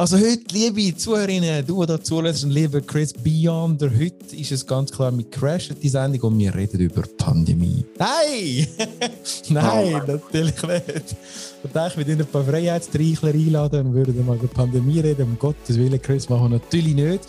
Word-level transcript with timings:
Also 0.00 0.16
heute, 0.16 0.44
liebe 0.52 0.96
Zuhörerinnen, 0.96 1.66
du, 1.66 1.84
der 1.84 2.00
zulässt, 2.00 2.44
und 2.44 2.52
lieber 2.52 2.80
Chris 2.80 3.12
Beyonder, 3.12 3.90
heute 3.90 4.36
ist 4.36 4.52
es 4.52 4.64
ganz 4.64 4.92
klar 4.92 5.10
mit 5.10 5.32
Crash 5.32 5.70
die 5.70 5.88
Sendung 5.88 6.20
und 6.20 6.38
wir 6.38 6.54
reden 6.54 6.78
über 6.78 7.02
Pandemie. 7.16 7.84
Nein! 7.98 8.68
Nein, 9.48 9.94
oh 9.96 10.06
natürlich 10.06 10.62
nicht. 10.62 11.16
Ich 11.64 11.72
dachte, 11.72 11.98
wir 11.98 12.06
würden 12.06 12.20
ein 12.20 12.26
paar 12.28 12.44
Freiheitstreichler 12.44 13.30
einladen 13.30 13.88
und 13.88 13.94
würden 13.94 14.24
mal 14.24 14.36
über 14.36 14.46
Pandemie 14.46 15.00
reden. 15.00 15.30
Um 15.30 15.36
Gottes 15.36 15.76
Willen, 15.76 16.00
Chris, 16.00 16.28
machen 16.28 16.44
wir 16.44 16.60
natürlich 16.60 16.94
nicht. 16.94 17.22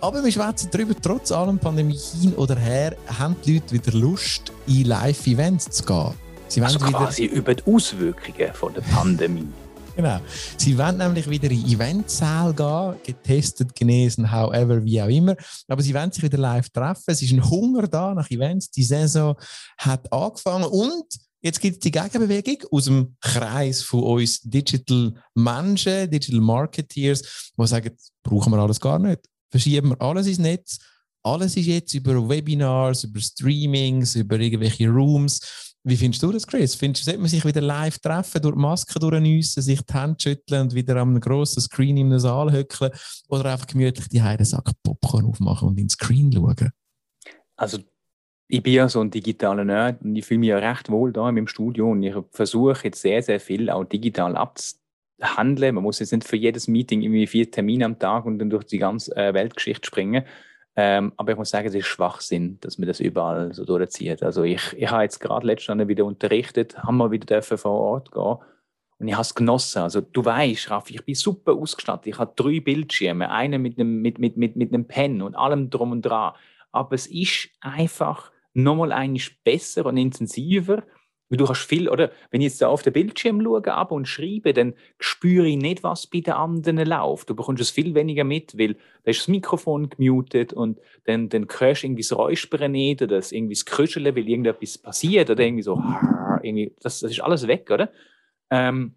Aber 0.00 0.22
wir 0.22 0.30
schwätzen 0.30 0.68
darüber, 0.70 0.94
trotz 1.02 1.32
allem 1.32 1.58
Pandemie 1.58 1.98
hin 2.20 2.34
oder 2.34 2.54
her, 2.54 2.94
haben 3.18 3.34
die 3.44 3.54
Leute 3.54 3.72
wieder 3.72 3.98
Lust, 3.98 4.52
in 4.68 4.84
Live-Events 4.84 5.70
zu 5.70 5.82
gehen. 5.82 6.12
Sie 6.46 6.62
also 6.62 6.78
quasi 6.78 7.24
wieder... 7.24 7.34
über 7.34 7.54
die 7.56 7.64
Auswirkungen 7.66 8.54
von 8.54 8.74
der 8.74 8.82
Pandemie. 8.82 9.48
Genau. 9.96 10.20
Sie 10.56 10.76
wollen 10.78 10.96
nämlich 10.96 11.28
wieder 11.28 11.50
in 11.50 11.66
Eventsaal 11.66 12.54
gehen, 12.54 13.02
getestet, 13.04 13.74
genesen, 13.74 14.30
however, 14.30 14.82
wie 14.82 15.02
auch 15.02 15.08
immer. 15.08 15.36
Aber 15.68 15.82
sie 15.82 15.94
wollen 15.94 16.10
sich 16.10 16.22
wieder 16.22 16.38
live 16.38 16.70
treffen. 16.70 17.04
Es 17.06 17.20
ist 17.20 17.32
ein 17.32 17.48
Hunger 17.48 17.86
da 17.86 18.14
nach 18.14 18.30
Events. 18.30 18.70
Die 18.70 18.84
Saison 18.84 19.36
hat 19.78 20.10
angefangen 20.12 20.64
und 20.64 21.06
Jetzt 21.44 21.60
gibt 21.60 21.74
es 21.74 21.80
die 21.80 21.90
Gegenbewegung 21.90 22.58
aus 22.70 22.84
dem 22.84 23.16
Kreis 23.20 23.82
von 23.82 24.04
uns 24.04 24.40
Digital 24.42 25.12
Menschen, 25.34 26.08
Digital 26.08 26.40
Marketeers, 26.40 27.52
die 27.58 27.66
sagen, 27.66 27.96
brauchen 28.22 28.52
wir 28.52 28.60
alles 28.60 28.78
gar 28.78 29.00
nicht. 29.00 29.22
Verschieben 29.50 29.90
wir 29.90 30.00
alles 30.00 30.28
ins 30.28 30.38
Netz. 30.38 30.78
Alles 31.24 31.56
ist 31.56 31.66
jetzt 31.66 31.94
über 31.94 32.28
Webinars, 32.28 33.02
über 33.04 33.20
Streamings, 33.20 34.14
über 34.14 34.38
irgendwelche 34.38 34.88
Rooms. 34.88 35.71
Wie 35.84 35.96
findest 35.96 36.22
du 36.22 36.30
das, 36.30 36.46
Chris? 36.46 36.76
Findest 36.76 37.02
du, 37.02 37.04
sollte 37.06 37.20
man 37.20 37.28
sich 37.28 37.44
wieder 37.44 37.60
live 37.60 37.98
treffen, 37.98 38.40
durch 38.40 38.54
die 38.54 38.60
Maske 38.60 39.00
durchnüssen, 39.00 39.62
sich 39.62 39.80
die 39.82 39.94
Hände 39.94 40.16
schütteln 40.20 40.62
und 40.62 40.74
wieder 40.74 40.96
am 40.96 41.18
grossen 41.18 41.60
Screen 41.60 41.96
im 41.96 42.16
Saal 42.20 42.52
hückeln 42.52 42.92
oder 43.28 43.52
einfach 43.52 43.66
gemütlich 43.66 44.08
die 44.08 44.22
Heide 44.22 44.44
Sack 44.44 44.70
Popcorn 44.84 45.24
aufmachen 45.24 45.68
und 45.68 45.80
ins 45.80 45.94
Screen 45.94 46.30
schauen? 46.32 46.70
Also 47.56 47.78
ich 48.46 48.62
bin 48.62 48.74
ja 48.74 48.88
so 48.88 49.00
ein 49.00 49.10
digitaler 49.10 49.64
Nerd 49.64 50.02
und 50.02 50.14
ich 50.14 50.24
fühle 50.24 50.40
mich 50.40 50.50
ja 50.50 50.58
recht 50.58 50.88
wohl 50.88 51.12
da 51.12 51.28
in 51.28 51.34
meinem 51.34 51.48
Studio 51.48 51.90
und 51.90 52.02
ich 52.02 52.14
versuche 52.30 52.84
jetzt 52.84 53.00
sehr, 53.00 53.22
sehr 53.22 53.40
viel 53.40 53.68
auch 53.68 53.82
digital 53.82 54.36
abzuhandeln. 54.36 55.74
Man 55.74 55.82
muss 55.82 55.98
jetzt 55.98 56.12
nicht 56.12 56.28
für 56.28 56.36
jedes 56.36 56.68
Meeting 56.68 57.02
irgendwie 57.02 57.26
vier 57.26 57.50
Termine 57.50 57.86
am 57.86 57.98
Tag 57.98 58.24
und 58.24 58.38
dann 58.38 58.50
durch 58.50 58.64
die 58.64 58.78
ganze 58.78 59.16
äh, 59.16 59.34
Weltgeschichte 59.34 59.86
springen. 59.86 60.24
Ähm, 60.74 61.12
aber 61.16 61.32
ich 61.32 61.38
muss 61.38 61.50
sagen, 61.50 61.68
es 61.68 61.74
ist 61.74 61.86
Schwachsinn, 61.86 62.58
dass 62.60 62.78
man 62.78 62.88
das 62.88 63.00
überall 63.00 63.52
so 63.52 63.64
durchzieht. 63.64 64.22
Also 64.22 64.42
ich, 64.42 64.72
ich 64.76 64.90
habe 64.90 65.02
jetzt 65.02 65.20
gerade 65.20 65.46
letztens 65.46 65.86
wieder 65.86 66.04
unterrichtet, 66.04 66.82
haben 66.82 66.96
wir 66.96 67.10
wieder 67.10 67.26
dürfen 67.26 67.58
vor 67.58 67.72
Ort 67.72 68.10
gehen 68.10 68.38
und 69.02 69.08
ich 69.08 69.14
habe 69.14 69.22
es 69.22 69.34
genossen. 69.34 69.82
Also 69.82 70.00
du 70.00 70.24
weißt, 70.24 70.70
Raffi, 70.70 70.94
ich 70.94 71.04
bin 71.04 71.16
super 71.16 71.54
ausgestattet. 71.54 72.06
Ich 72.06 72.18
habe 72.18 72.32
drei 72.36 72.60
Bildschirme, 72.60 73.30
einen 73.30 73.60
mit 73.60 73.78
einem, 73.78 74.00
mit, 74.00 74.18
mit, 74.18 74.36
mit, 74.36 74.54
mit 74.54 74.72
einem 74.72 74.86
Pen 74.86 75.22
und 75.22 75.34
allem 75.34 75.70
drum 75.70 75.90
und 75.90 76.02
dran. 76.02 76.34
Aber 76.70 76.94
es 76.94 77.08
ist 77.08 77.50
einfach 77.60 78.30
nochmal 78.54 78.92
eigentlich 78.92 79.42
besser 79.42 79.86
und 79.86 79.96
intensiver 79.96 80.84
du 81.38 81.48
hast 81.48 81.64
viel, 81.64 81.88
oder 81.88 82.10
wenn 82.30 82.40
ich 82.40 82.48
jetzt 82.48 82.64
auf 82.64 82.82
den 82.82 82.92
Bildschirm 82.92 83.42
schaue 83.42 83.66
aber 83.72 83.92
und 83.92 84.06
schreibe, 84.06 84.52
dann 84.52 84.74
spüre 84.98 85.46
ich 85.46 85.56
nicht, 85.56 85.82
was 85.82 86.06
bei 86.06 86.20
den 86.20 86.34
anderen 86.34 86.86
läuft. 86.86 87.30
Du 87.30 87.34
bekommst 87.34 87.62
es 87.62 87.70
viel 87.70 87.94
weniger 87.94 88.24
mit, 88.24 88.58
weil 88.58 88.74
da 89.04 89.10
ist 89.10 89.20
das 89.20 89.28
Mikrofon 89.28 89.88
gemutet 89.90 90.52
und 90.52 90.78
dann, 91.04 91.28
dann 91.28 91.46
hörst 91.58 91.82
du 91.82 91.86
irgendwie 91.86 92.02
das 92.02 92.16
Räuspern 92.16 92.72
nicht 92.72 93.02
oder 93.02 93.16
das, 93.16 93.32
irgendwie 93.32 93.54
das 93.54 93.64
Krüscheln, 93.64 94.14
weil 94.14 94.28
irgendetwas 94.28 94.78
passiert 94.78 95.30
oder 95.30 95.42
irgendwie 95.42 95.62
so, 95.62 95.76
das, 96.80 97.00
das 97.00 97.10
ist 97.10 97.20
alles 97.20 97.46
weg, 97.46 97.70
oder? 97.70 97.90
Ähm, 98.50 98.94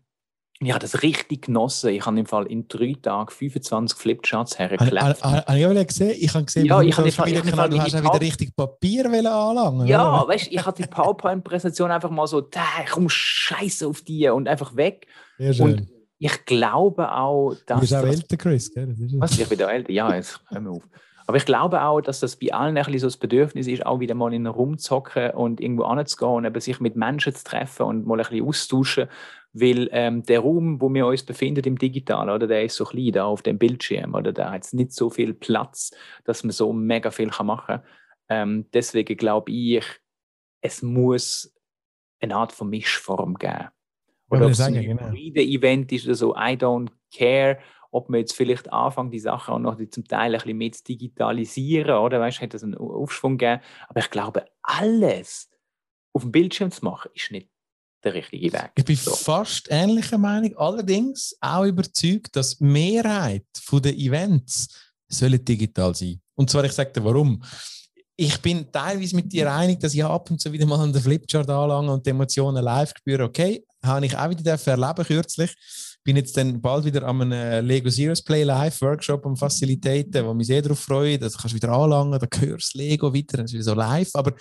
ich 0.61 0.71
habe 0.71 0.79
das 0.79 1.03
richtig 1.03 1.43
genossen. 1.43 1.89
Ich 1.89 2.05
habe 2.05 2.17
im 2.17 2.25
Fall 2.25 2.45
in 2.45 2.67
drei 2.67 2.95
Tagen 3.01 3.29
25 3.29 3.97
Flipcharts 3.97 4.57
hergeklebt. 4.57 5.21
Habe 5.21 5.59
ich 5.59 5.65
auch 5.65 5.87
gesehen? 5.87 6.15
Ich 6.17 6.33
habe 6.33 6.45
gesehen, 6.45 6.65
ja, 6.65 6.81
ich 6.81 6.97
habe 6.97 7.11
Fall, 7.11 7.33
du 7.69 7.79
hast 7.79 7.93
ja 7.93 8.01
wieder 8.01 8.21
richtig 8.21 8.55
Papier 8.55 9.05
anlangen 9.05 9.85
Ja, 9.85 10.21
oder? 10.21 10.29
weißt 10.29 10.47
ich 10.49 10.65
hatte 10.65 10.83
die 10.83 10.87
PowerPoint-Präsentation 10.87 11.91
einfach 11.91 12.09
mal 12.09 12.25
so, 12.27 12.39
da, 12.39 12.61
komm, 12.89 13.09
scheiße 13.09 13.85
auf 13.85 14.01
die 14.01 14.29
und 14.29 14.47
einfach 14.47 14.75
weg. 14.77 15.07
Sehr 15.37 15.53
schön. 15.53 15.65
Und 15.65 15.87
ich 16.19 16.45
glaube 16.45 17.11
auch, 17.11 17.53
dass. 17.65 17.75
Du 17.75 17.81
bist 17.81 17.95
auch 17.95 18.05
älter, 18.05 18.37
Chris, 18.37 18.73
gell? 18.73 18.95
Was, 19.17 19.37
ich 19.37 19.49
bin 19.49 19.61
auch 19.61 19.69
älter, 19.69 19.91
ja, 19.91 20.15
jetzt 20.15 20.39
hör 20.47 20.61
mir 20.61 20.71
auf. 20.71 20.83
Aber 21.27 21.37
ich 21.37 21.45
glaube 21.45 21.81
auch, 21.81 22.01
dass 22.01 22.19
das 22.19 22.35
bei 22.35 22.53
allen 22.53 22.77
ein 22.77 22.83
bisschen 22.85 22.99
so 22.99 23.07
das 23.07 23.17
Bedürfnis 23.17 23.67
ist, 23.67 23.85
auch 23.85 23.99
wieder 23.99 24.13
mal 24.13 24.33
in 24.33 24.45
einen 24.45 24.55
Raum 24.55 24.77
zu 24.77 24.95
hocken 24.95 25.31
und 25.31 25.59
irgendwo 25.59 25.83
anzugehen 25.83 26.31
und 26.31 26.45
eben 26.45 26.61
sich 26.61 26.79
mit 26.79 26.95
Menschen 26.95 27.33
zu 27.33 27.43
treffen 27.43 27.83
und 27.83 28.05
mal 28.05 28.19
ein 28.19 28.27
bisschen 28.27 28.47
austauschen. 28.47 29.07
Weil 29.57 29.87
ähm, 29.93 30.21
der 30.23 30.41
Raum, 30.41 30.81
wo 30.81 30.93
wir 30.93 31.07
uns 31.07 31.23
befinden 31.23 31.63
im 31.63 31.77
Digital, 31.77 32.29
oder, 32.29 32.45
der 32.45 32.65
ist 32.65 32.75
so 32.75 32.83
klein 32.83 33.13
da 33.13 33.23
auf 33.23 33.41
dem 33.41 33.57
Bildschirm, 33.57 34.13
oder 34.13 34.33
der 34.33 34.51
hat 34.51 34.67
nicht 34.73 34.91
so 34.91 35.09
viel 35.09 35.33
Platz, 35.33 35.91
dass 36.25 36.43
man 36.43 36.51
so 36.51 36.73
mega 36.73 37.09
viel 37.09 37.31
machen 37.41 37.65
kann. 37.65 37.83
Ähm, 38.27 38.65
deswegen 38.73 39.15
glaube 39.15 39.53
ich, 39.53 39.85
es 40.59 40.81
muss 40.81 41.55
eine 42.19 42.35
Art 42.35 42.51
von 42.51 42.69
Mischform 42.69 43.35
geben. 43.35 43.69
Oder 44.29 44.47
ob 44.47 44.51
es 44.51 44.59
ein 44.59 44.73
genau. 44.73 45.13
Event 45.13 45.89
ist 45.93 46.05
oder 46.05 46.15
so, 46.15 46.35
I 46.35 46.57
don't 46.57 46.89
care, 47.13 47.57
ob 47.91 48.09
man 48.09 48.19
jetzt 48.19 48.35
vielleicht 48.35 48.73
anfängt, 48.73 49.13
die 49.13 49.19
Sachen 49.19 49.53
auch 49.53 49.59
noch 49.59 49.77
zum 49.89 50.03
Teil 50.03 50.33
ein 50.33 50.41
bisschen 50.41 50.57
mit 50.57 50.75
zu 50.75 50.83
digitalisieren, 50.83 51.97
oder 51.99 52.19
weißt, 52.19 52.41
hat 52.41 52.53
das 52.53 52.63
einen 52.63 52.75
Aufschwung 52.75 53.37
gegeben. 53.37 53.61
Aber 53.87 53.99
ich 54.01 54.09
glaube, 54.09 54.45
alles 54.63 55.49
auf 56.11 56.23
dem 56.23 56.33
Bildschirm 56.33 56.71
zu 56.71 56.83
machen, 56.83 57.11
ist 57.13 57.31
nicht 57.31 57.49
der 58.05 58.13
richtige 58.13 58.53
Weg. 58.53 58.71
Ich 58.75 58.85
bin 58.85 58.95
so. 58.95 59.11
fast 59.11 59.67
ähnlicher 59.69 60.17
Meinung, 60.17 60.55
allerdings 60.57 61.35
auch 61.41 61.65
überzeugt, 61.65 62.35
dass 62.35 62.57
die 62.57 62.63
Mehrheit 62.63 63.43
der 63.71 63.97
Events 63.97 64.67
sollen 65.07 65.43
digital 65.43 65.93
sein. 65.93 66.21
Und 66.35 66.49
zwar, 66.49 66.63
ich 66.63 66.71
sage 66.71 66.91
dir 66.91 67.03
warum. 67.03 67.41
Ich 68.17 68.41
bin 68.41 68.71
teilweise 68.71 69.15
mit 69.15 69.31
dir 69.31 69.51
einig, 69.51 69.79
dass 69.79 69.93
ich 69.93 70.03
ab 70.03 70.29
und 70.31 70.39
zu 70.39 70.51
wieder 70.51 70.65
mal 70.65 70.79
an 70.79 70.93
den 70.93 71.01
Flipchart 71.01 71.49
anlange 71.49 71.91
und 71.91 72.05
die 72.05 72.11
Emotionen 72.11 72.63
live 72.63 72.93
spüre. 72.97 73.23
Okay, 73.25 73.65
habe 73.83 74.05
ich 74.05 74.15
auch 74.15 74.29
wieder 74.29 74.57
erleben 74.65 75.05
kürzlich. 75.05 75.53
Bin 76.03 76.15
jetzt 76.15 76.37
dann 76.37 76.61
bald 76.61 76.85
wieder 76.85 77.03
an 77.03 77.21
einem 77.21 77.65
Lego 77.65 77.89
Serious 77.89 78.21
Play 78.21 78.43
Live 78.43 78.81
Workshop 78.81 79.25
am 79.25 79.35
Facilitäten, 79.35 80.25
wo 80.25 80.33
mich 80.33 80.47
sehr 80.47 80.61
darauf 80.61 80.79
freue. 80.79 81.17
Da 81.17 81.27
kannst 81.27 81.51
du 81.51 81.55
wieder 81.55 81.69
anlangen, 81.69 82.19
da 82.19 82.39
hörst 82.39 82.75
Lego 82.75 83.11
wieder, 83.13 83.37
dann 83.37 83.45
ist 83.45 83.53
wieder 83.53 83.63
so 83.63 83.73
live. 83.73 84.11
Aber 84.13 84.33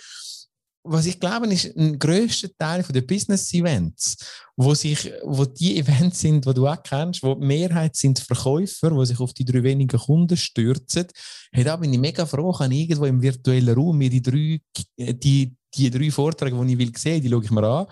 was 0.85 1.05
ich 1.07 1.19
glaube, 1.19 1.47
ist 1.47 1.75
ein 1.75 1.97
größter 1.97 2.49
Teil 2.57 2.83
der 2.83 3.01
Business-Events, 3.01 4.17
wo 4.55 4.73
sich, 4.73 5.11
wo 5.23 5.45
die 5.45 5.77
Events 5.77 6.19
sind, 6.19 6.45
die 6.45 6.53
du 6.53 6.67
auch 6.67 6.81
kennst, 6.81 7.23
wo 7.23 7.33
die 7.33 7.45
Mehrheit 7.45 7.95
sind 7.95 8.19
Verkäufer, 8.19 8.91
die 8.91 9.05
sich 9.05 9.19
auf 9.19 9.33
die 9.33 9.45
drei 9.45 9.63
wenigen 9.63 9.99
Kunden 9.99 10.37
stürzen. 10.37 11.07
Hey, 11.51 11.63
da 11.63 11.75
bin 11.75 11.91
ich 11.91 11.99
mega 11.99 12.25
froh, 12.25 12.51
kann 12.51 12.71
ich 12.71 12.81
irgendwo 12.81 13.05
im 13.05 13.21
virtuellen 13.21 13.75
Raum 13.75 13.97
mir 13.97 14.09
die 14.09 14.21
drei, 14.21 14.61
die, 14.97 15.55
die 15.77 15.89
drei 15.89 16.11
Vorträge, 16.11 16.55
die 16.65 16.73
ich 16.73 16.79
will 16.79 16.91
sehen, 16.97 17.21
die 17.21 17.29
schaue 17.29 17.43
ich 17.43 17.51
mir 17.51 17.63
an. 17.63 17.85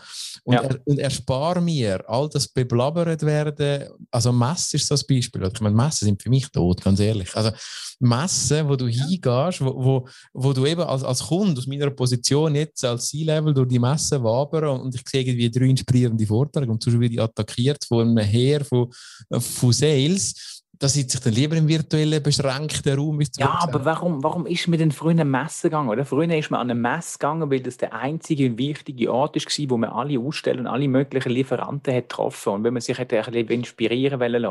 Und, 0.44 0.54
ja. 0.56 0.62
er, 0.62 0.80
und 0.86 1.00
erspare 1.00 1.62
mir 1.62 2.04
all 2.08 2.30
das 2.30 2.48
beblabbert 2.48 3.22
werden. 3.24 3.90
Also 4.12 4.32
Messen 4.32 4.78
ist 4.78 4.88
so 4.88 4.96
ein 4.96 5.02
Beispiel. 5.08 5.50
Ich 5.54 5.62
meine, 5.62 5.76
Messen 5.76 6.06
sind 6.06 6.22
für 6.22 6.30
mich 6.30 6.50
tot, 6.50 6.82
ganz 6.84 7.00
ehrlich. 7.00 7.36
Also 7.36 7.52
Messen, 8.00 8.68
wo 8.68 8.76
du 8.76 8.88
ja. 8.88 9.06
hingehst, 9.06 9.62
wo, 9.62 9.74
wo, 9.76 10.08
wo 10.34 10.54
du 10.54 10.66
eben 10.66 10.82
als, 10.82 11.04
als 11.04 11.24
Kunde 11.24 11.60
aus 11.60 11.68
meiner 11.68 11.90
Position 11.92 12.56
jetzt 12.56 12.84
als 12.84 13.10
C-Level 13.10 13.54
durch 13.54 13.70
die 13.70 13.80
Messe 13.80 14.22
wabere 14.24 14.72
und 14.72 14.94
ich 14.94 15.02
sehe 15.08 15.22
irgendwie 15.22 15.50
drei 15.50 15.66
inspirierende 15.66 16.26
Vorträge 16.26 16.72
und 16.72 16.84
zum 16.84 17.00
Beispiel 17.00 17.20
attackiert 17.20 17.84
von 17.86 18.08
einem 18.08 18.18
Heer 18.18 18.66
von, 18.66 18.92
von 19.32 19.72
Sales 19.72 20.62
da 20.84 20.90
sitze 20.90 21.18
ich 21.18 21.24
dann 21.24 21.32
lieber 21.32 21.56
im 21.56 21.70
virtuellen, 21.70 22.22
beschränkten 22.22 23.00
Raum. 23.00 23.22
Ja, 23.38 23.58
aber 23.62 23.86
warum, 23.86 24.22
warum 24.22 24.46
ist 24.46 24.68
man 24.68 24.78
denn 24.78 24.92
früher 24.92 25.12
an 25.12 25.22
eine 25.22 25.30
Messe 25.30 25.70
gegangen? 25.70 25.88
Oder? 25.88 26.04
Früher 26.04 26.30
ist 26.38 26.52
man 26.52 26.60
an 26.60 26.70
eine 26.70 26.78
Messe 26.78 27.18
gegangen, 27.18 27.50
weil 27.50 27.62
das 27.62 27.78
der 27.78 27.94
einzige 27.94 28.58
wichtige 28.58 29.14
Ort 29.14 29.38
war, 29.38 29.70
wo 29.70 29.78
man 29.78 29.92
alle 29.92 30.20
Aussteller 30.20 30.60
und 30.60 30.68
alle 30.68 30.90
möglichen 30.90 31.32
Lieferanten 31.32 31.96
hat 31.96 32.10
getroffen 32.10 32.50
und 32.50 32.64
wenn 32.66 32.74
man 32.74 32.82
sich 32.82 32.98
hätte 32.98 33.18
ein 33.18 33.32
bisschen 33.32 33.48
inspirieren 33.48 34.20
wollen 34.20 34.46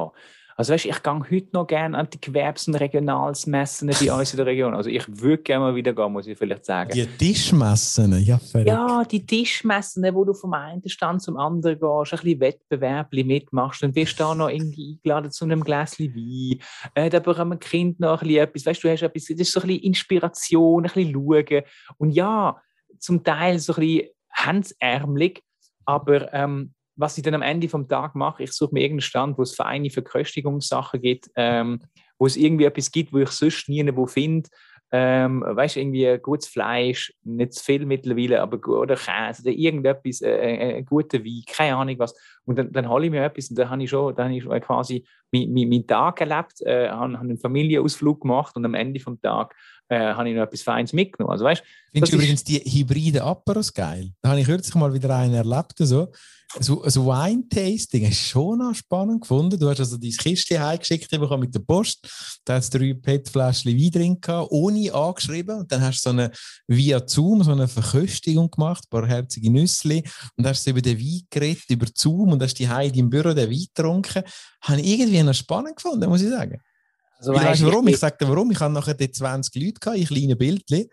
also 0.56 0.72
weißt, 0.72 0.86
ich 0.86 1.02
gehe 1.02 1.12
heute 1.12 1.48
noch 1.53 1.66
gerne 1.66 1.97
an 1.97 2.09
die 2.12 2.21
Gewerbs- 2.21 2.68
und 2.68 2.74
Regionalsmessen 2.74 3.88
bei 3.88 4.12
uns 4.12 4.32
in 4.32 4.36
der 4.36 4.47
Region. 4.47 4.74
Also 4.74 4.91
ich 4.91 5.04
würde 5.09 5.42
gerne 5.42 5.66
mal 5.66 5.74
wieder 5.74 5.92
gehen, 5.92 6.12
muss 6.12 6.27
ich 6.27 6.36
vielleicht 6.36 6.65
sagen. 6.65 6.92
Die 6.92 7.06
Tischmessen, 7.06 8.18
ja 8.22 8.38
verrückt. 8.38 8.68
Ja, 8.68 9.04
die 9.04 9.24
Tischmessen, 9.24 10.04
wo 10.15 10.24
du 10.24 10.34
vom 10.34 10.53
einen 10.54 10.88
Stand 10.88 11.22
zum 11.22 11.36
anderen 11.36 11.78
gehst, 11.78 12.12
ein 12.12 12.18
bisschen 12.21 12.41
Wettbewerb 12.41 13.12
mitmachst, 13.12 13.82
dann 13.82 13.94
wirst 13.94 14.18
du 14.18 14.24
da 14.24 14.34
noch 14.34 14.48
irgendwie 14.48 14.94
eingeladen 14.94 15.30
zu 15.30 15.44
einem 15.44 15.62
Gläschen 15.62 16.15
Wein, 16.15 16.60
äh, 16.94 17.10
da 17.10 17.18
bekommt 17.18 17.53
ein 17.53 17.60
Kind 17.60 18.00
noch 18.00 18.22
ein 18.22 18.28
bisschen 18.28 18.42
etwas, 18.42 18.66
weißt 18.66 18.84
du, 18.84 18.91
hast 18.91 19.03
etwas, 19.03 19.24
das 19.27 19.41
ist 19.41 19.53
so 19.53 19.60
ein 19.60 19.68
bisschen 19.68 19.82
Inspiration, 19.84 20.84
ein 20.84 20.92
bisschen 20.92 21.12
schauen. 21.12 21.62
Und 21.98 22.10
ja, 22.10 22.60
zum 22.98 23.24
Teil 23.24 23.59
so 23.59 23.74
ein 23.74 23.80
bisschen 23.80 24.09
hemdsärmelig, 24.30 25.42
aber 25.84 26.32
ähm, 26.32 26.74
was 26.97 27.16
ich 27.16 27.24
dann 27.24 27.34
am 27.34 27.42
Ende 27.42 27.68
vom 27.68 27.89
Tag 27.89 28.15
mache, 28.15 28.42
ich 28.42 28.53
suche 28.53 28.74
mir 28.74 28.80
irgendeinen 28.80 29.03
Stand, 29.03 29.39
wo 29.39 29.42
es 29.42 29.54
feine 29.54 29.91
Verköstigungssachen 29.91 31.00
gibt, 31.00 31.30
ähm, 31.36 31.80
wo 32.18 32.27
es 32.27 32.36
irgendwie 32.36 32.65
etwas 32.65 32.91
gibt, 32.91 33.12
wo 33.12 33.18
ich 33.18 33.30
sonst 33.30 33.68
nie 33.68 33.84
wo 33.94 34.06
finde, 34.06 34.48
ähm, 34.94 35.42
weißt 35.47 35.77
du, 35.77 35.80
irgendwie 35.80 36.18
gutes 36.21 36.48
Fleisch, 36.48 37.15
nicht 37.24 37.54
zu 37.54 37.65
viel 37.65 37.86
mittlerweile, 37.86 38.42
aber 38.42 38.59
oder 38.68 38.94
Käse 38.94 39.42
oder 39.42 39.50
irgendetwas, 39.50 40.21
äh, 40.21 40.30
äh, 40.30 40.78
äh 40.78 40.83
guter 40.83 41.24
Wein, 41.24 41.42
keine 41.48 41.77
Ahnung 41.77 41.98
was. 41.98 42.15
Und 42.44 42.59
dann, 42.59 42.71
dann 42.72 42.91
hole 42.91 43.06
ich 43.06 43.10
mir 43.10 43.24
etwas 43.24 43.48
und 43.48 43.59
dann 43.59 43.71
habe 43.71 43.83
ich 43.83 43.89
schon, 43.89 44.15
dann 44.15 44.27
habe 44.27 44.59
ich 44.59 44.62
quasi 44.62 45.06
meinen 45.33 45.54
mein, 45.54 45.68
mein 45.71 45.86
Tag 45.86 46.21
erlebt, 46.21 46.60
äh, 46.60 46.91
habe, 46.91 47.15
habe 47.15 47.21
einen 47.21 47.39
Familienausflug 47.39 48.21
gemacht 48.21 48.54
und 48.54 48.66
am 48.66 48.74
Ende 48.74 49.00
des 49.00 49.21
Tages 49.22 49.56
äh, 49.88 50.14
habe 50.14 50.28
ich 50.28 50.36
noch 50.36 50.42
etwas 50.42 50.62
Feines 50.62 50.92
mitgenommen. 50.92 51.32
Also, 51.32 51.44
weißt, 51.44 51.62
Findest 51.92 52.12
du 52.12 52.16
übrigens 52.16 52.44
die 52.44 52.58
hybride 52.58 53.22
Aperos 53.22 53.72
geil? 53.72 54.12
Da 54.22 54.30
habe 54.30 54.40
ich 54.40 54.46
kürzlich 54.46 54.74
mal 54.74 54.92
wieder 54.92 55.14
einen 55.16 55.34
erlebt. 55.34 55.74
So. 55.78 56.08
So, 56.60 56.86
so 56.86 57.06
Wine-Tasting 57.06 58.04
du 58.04 58.12
schon 58.14 58.58
noch 58.58 58.74
spannend 58.74 59.22
gefunden. 59.22 59.58
Du 59.58 59.70
hast 59.70 59.80
also 59.80 59.96
dein 59.96 60.10
Kistchen 60.10 60.60
heimgeschickt 60.60 61.10
bekommen 61.10 61.40
mit 61.40 61.54
der 61.54 61.60
Post. 61.60 62.06
Da 62.44 62.56
hast 62.56 62.74
du 62.74 62.78
drei 62.78 62.92
PET-Fläschchen 62.92 63.74
Wein 63.74 63.90
drin 63.90 64.20
gehabt, 64.20 64.48
ohne 64.50 64.92
angeschrieben. 64.92 65.60
Und 65.60 65.72
dann 65.72 65.80
hast 65.80 66.04
du 66.04 66.10
so 66.10 66.10
eine 66.10 66.30
via 66.66 67.00
Zoom 67.06 67.42
so 67.42 67.52
eine 67.52 67.68
Verköstigung 67.68 68.50
gemacht, 68.50 68.84
ein 68.84 68.90
paar 68.90 69.06
herzige 69.06 69.50
Nüsse. 69.50 70.02
Und 70.36 70.46
hast 70.46 70.66
du 70.66 70.70
über 70.70 70.82
den 70.82 70.98
Wein 70.98 71.22
geredet, 71.30 71.70
über 71.70 71.86
Zoom 71.94 72.32
und 72.32 72.42
hast 72.42 72.58
die 72.58 72.68
Heidi 72.68 73.00
im 73.00 73.08
Büro 73.08 73.32
den 73.32 73.50
Wein 73.50 73.66
getrunken. 73.74 74.22
Habe 74.60 74.80
ich 74.80 75.00
irgendwie 75.00 75.22
noch 75.22 75.34
spannend 75.34 75.76
gefunden, 75.76 76.08
muss 76.10 76.20
ich 76.20 76.28
sagen. 76.28 76.60
Also, 77.28 77.34
weißt 77.34 77.63
du 77.63 77.66
warum? 77.66 77.86
Ich, 77.89 77.95
ich 77.95 78.01
sage 78.01 78.16
dir 78.21 78.28
warum. 78.28 78.51
Ich 78.51 78.60
hatte 78.60 78.72
nachher 78.72 78.95
die 78.95 79.10
20 79.10 79.54
Leute 79.63 79.80
gehabt, 79.80 79.98
in 79.98 80.07
kleinen 80.07 80.39
Bildchen. 80.39 80.86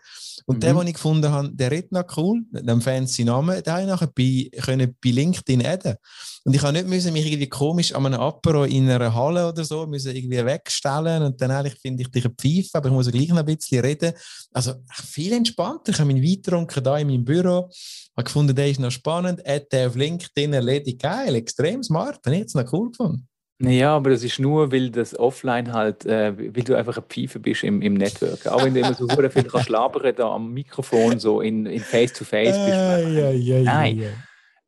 Und 0.46 0.56
mhm. 0.56 0.60
der, 0.60 0.74
den 0.74 0.86
ich 0.86 0.94
gefunden 0.94 1.30
habe, 1.30 1.50
der 1.52 1.70
redet 1.70 1.92
noch 1.92 2.16
cool, 2.16 2.42
einem 2.54 2.80
fancy 2.80 3.24
Namen, 3.24 3.62
den 3.62 3.72
habe 3.72 3.82
ich 3.82 3.88
nachher 3.88 4.06
bei, 4.06 4.50
können 4.62 4.96
bei 5.02 5.10
LinkedIn 5.10 5.64
adden. 5.66 5.96
Und 6.44 6.54
ich 6.54 6.62
habe 6.62 6.72
nicht 6.72 6.88
müssen 6.88 7.12
mich 7.12 7.26
irgendwie 7.26 7.48
komisch 7.48 7.92
an 7.94 8.06
einem 8.06 8.20
Apero 8.20 8.64
in 8.64 8.88
einer 8.88 9.14
Halle 9.14 9.48
oder 9.48 9.64
so 9.64 9.86
müssen 9.86 10.16
irgendwie 10.16 10.44
wegstellen 10.44 11.22
und 11.22 11.40
dann 11.40 11.50
eigentlich 11.50 11.78
finde 11.80 12.02
ich 12.02 12.10
dich 12.10 12.24
ein 12.24 12.34
Pfeife, 12.34 12.70
aber 12.74 12.88
ich 12.88 12.94
muss 12.94 13.10
gleich 13.10 13.28
noch 13.28 13.36
ein 13.36 13.44
bisschen 13.44 13.84
reden. 13.84 14.14
Also 14.52 14.74
viel 14.92 15.32
entspannter. 15.34 15.92
Ich 15.92 15.98
habe 15.98 16.10
meinen 16.10 16.22
Wein 16.22 16.36
getrunken 16.36 16.82
hier 16.82 16.96
in 16.96 17.06
meinem 17.08 17.24
Büro, 17.24 17.68
habe 18.16 18.24
gefunden, 18.24 18.56
der 18.56 18.70
ist 18.70 18.80
noch 18.80 18.90
spannend, 18.90 19.46
add 19.46 19.66
den 19.70 19.88
auf 19.88 19.96
LinkedIn, 19.96 20.52
erledigt 20.52 21.02
geil, 21.02 21.34
extrem 21.34 21.82
smart, 21.82 22.24
habe 22.24 22.36
ich 22.36 22.40
jetzt 22.40 22.54
noch 22.54 22.72
cool 22.72 22.90
gefunden. 22.90 23.28
Ja, 23.60 23.96
aber 23.96 24.10
das 24.10 24.24
ist 24.24 24.38
nur, 24.38 24.72
weil 24.72 24.90
das 24.90 25.18
offline 25.18 25.72
halt, 25.72 26.06
äh, 26.06 26.32
weil 26.36 26.64
du 26.64 26.74
einfach 26.74 26.96
ein 26.96 27.04
Pfeife 27.08 27.38
bist 27.38 27.62
im, 27.62 27.82
im 27.82 27.94
Network. 27.94 28.46
Auch 28.46 28.64
wenn 28.64 28.72
du 28.72 28.80
immer 28.80 28.94
so 28.94 29.06
viel 29.06 29.44
kannst 29.44 29.68
labern 29.68 30.14
da 30.16 30.30
am 30.30 30.54
Mikrofon, 30.54 31.18
so 31.18 31.42
in, 31.42 31.66
in 31.66 31.80
Face-to-Face 31.80 32.56
-face 32.56 32.64
bist. 32.64 32.76
Äh, 32.76 33.20
ja, 33.20 33.30
ja, 33.30 33.62
Nein. 33.62 34.12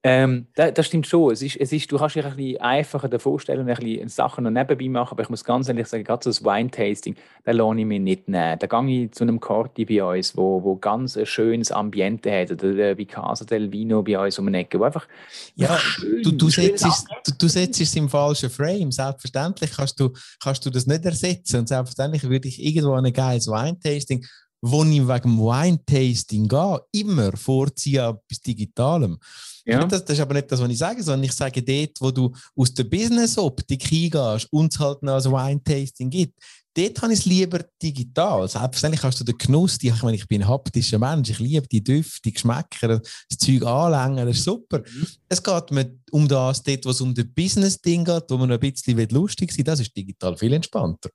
Ähm, 0.04 0.49
das, 0.56 0.75
das, 0.75 0.87
stimmt 0.87 1.06
schon. 1.06 1.32
Es 1.32 1.43
ist, 1.43 1.56
es 1.56 1.72
ist, 1.72 1.93
du 1.93 1.96
kannst 1.96 2.16
dir 2.16 2.25
ein 2.25 2.34
bisschen 2.34 2.60
einfacher 2.60 3.20
vorstellen 3.20 3.60
und 3.60 3.69
ein 3.69 3.76
bisschen 3.76 4.08
Sachen 4.08 4.43
noch 4.43 4.50
nebenbei 4.50 4.88
machen, 4.88 5.12
aber 5.12 5.22
ich 5.22 5.28
muss 5.28 5.44
ganz 5.44 5.69
ehrlich 5.69 5.87
sagen, 5.87 6.02
gerade 6.02 6.25
so 6.25 6.31
das 6.31 6.43
Wine-Tasting, 6.43 7.14
da 7.44 7.52
lohne 7.52 7.82
ich 7.82 7.87
mich 7.87 8.00
nicht 8.00 8.28
nehmen. 8.28 8.58
Da 8.58 8.66
gehe 8.66 9.04
ich 9.04 9.12
zu 9.12 9.22
einem 9.22 9.38
Corti 9.38 9.84
bei 9.84 10.02
uns, 10.02 10.37
wo, 10.37 10.60
wo 10.64 10.75
ganz 10.75 11.16
ein 11.16 11.25
schönes 11.25 11.70
Ambiente 11.70 12.32
hat, 12.32 12.50
oder 12.50 12.75
der 12.75 13.06
Casa 13.06 13.44
del 13.44 13.70
Vino 13.70 14.02
bei 14.02 14.19
uns 14.19 14.38
um 14.40 14.49
eine 14.49 14.58
Ecke, 14.58 14.81
wo 14.81 14.84
einfach 14.84 15.06
ja, 15.54 15.78
schön, 15.78 16.22
du, 16.25 16.32
du, 16.32 16.50
setzt, 16.50 16.84
du, 17.25 17.32
du 17.38 17.48
setzt 17.48 17.81
es 17.81 17.94
im 17.94 18.08
falschen 18.08 18.50
Frame. 18.50 18.90
Selbstverständlich 18.90 19.70
kannst 19.70 20.00
du, 20.00 20.10
kannst 20.43 20.66
du 20.66 20.70
das 20.70 20.87
nicht 20.87 21.05
ersetzen 21.05 21.60
und 21.60 21.69
selbstverständlich 21.69 22.25
würde 22.28 22.48
ich 22.48 22.60
irgendwo 22.60 22.94
ein 22.94 23.12
geiles 23.12 23.46
Wine-Tasting 23.46 24.26
wo 24.62 24.85
ich 24.85 25.06
wegen 25.06 25.38
Wine-Tasting 25.38 26.47
gehe, 26.47 26.81
immer 26.93 27.37
vorziehen 27.37 28.17
bis 28.29 28.41
Digitalem. 28.41 29.19
Ja. 29.67 29.85
Das, 29.85 30.05
das, 30.05 30.17
ist 30.17 30.23
aber 30.23 30.35
nicht 30.35 30.50
das, 30.50 30.61
was 30.61 30.70
ich 30.70 30.79
sage, 30.79 31.03
sondern 31.03 31.25
ich 31.25 31.32
sage 31.32 31.62
dort, 31.62 32.00
wo 32.00 32.11
du 32.11 32.32
aus 32.56 32.73
der 32.73 32.85
Business-Optik 32.85 33.82
hingehst 33.82 34.49
und 34.50 34.73
es 34.73 34.79
halt 34.79 35.03
noch 35.03 35.25
ein 35.25 35.32
Wine-Tasting 35.32 36.11
gibt, 36.11 36.38
dort 36.75 37.03
habe 37.03 37.12
ich 37.12 37.20
es 37.20 37.25
lieber 37.25 37.64
digital. 37.82 38.49
Selbstverständlich 38.49 39.03
hast 39.03 39.20
du 39.20 39.25
den 39.25 39.37
Genuss, 39.37 39.79
die, 39.79 39.88
ich 39.88 40.03
meine, 40.03 40.17
ich 40.17 40.29
bin 40.29 40.43
ein 40.43 40.49
haptischer 40.49 40.99
Mensch, 40.99 41.31
ich 41.31 41.38
liebe 41.41 41.67
die 41.67 41.82
Düfte, 41.82 42.20
die 42.25 42.32
Geschmäcker, 42.32 43.00
das 43.00 43.38
Zeug 43.38 43.65
anlängen, 43.65 44.26
das 44.26 44.38
ist 44.38 44.44
super. 44.44 44.79
Mhm. 44.79 45.06
Es 45.29 45.43
geht 45.43 45.70
mir 45.73 45.93
um 46.12 46.29
das, 46.29 46.62
dort, 46.62 46.85
wo 46.85 46.91
es 46.91 47.00
um 47.00 47.15
das 47.15 47.26
Business-Ding 47.35 48.05
geht, 48.05 48.25
wo 48.29 48.38
man 48.38 48.53
ein 48.53 48.61
bisschen 48.61 49.08
lustig 49.11 49.53
sein 49.53 49.65
das 49.65 49.81
ist 49.81 49.97
digital 49.97 50.37
viel 50.37 50.53
entspannter 50.53 51.11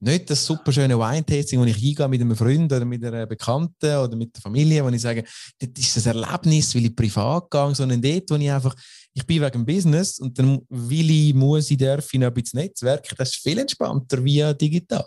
nicht 0.00 0.30
das 0.30 0.44
super 0.44 0.72
schöne 0.72 0.98
Wine-Tasting, 0.98 1.60
wo 1.60 1.64
ich 1.64 1.76
hingehe 1.76 2.08
mit 2.08 2.20
einem 2.20 2.34
Freund 2.34 2.72
oder 2.72 2.84
mit 2.84 3.04
einer 3.04 3.26
Bekannten 3.26 3.96
oder 3.96 4.16
mit 4.16 4.34
der 4.34 4.42
Familie, 4.42 4.84
wo 4.84 4.88
ich 4.88 5.00
sage, 5.00 5.24
das 5.58 5.96
ist 5.96 6.06
ein 6.06 6.16
Erlebnis, 6.16 6.74
weil 6.74 6.86
ich 6.86 6.96
privat 6.96 7.50
gehe, 7.50 7.74
sondern 7.74 8.00
dort, 8.00 8.30
wo 8.30 8.34
ich 8.36 8.50
einfach, 8.50 8.74
ich 9.12 9.26
bin 9.26 9.42
wegen 9.42 9.66
Business 9.66 10.18
und 10.18 10.38
dann 10.38 10.60
will 10.68 11.10
ich, 11.10 11.34
muss 11.34 11.70
ich, 11.70 11.76
darf 11.76 12.12
ich 12.12 12.18
noch 12.18 12.28
ein 12.28 12.34
bisschen 12.34 12.60
Netzwerken. 12.60 13.14
Das 13.18 13.30
ist 13.30 13.42
viel 13.42 13.58
entspannter 13.58 14.24
via 14.24 14.54
digital. 14.54 15.06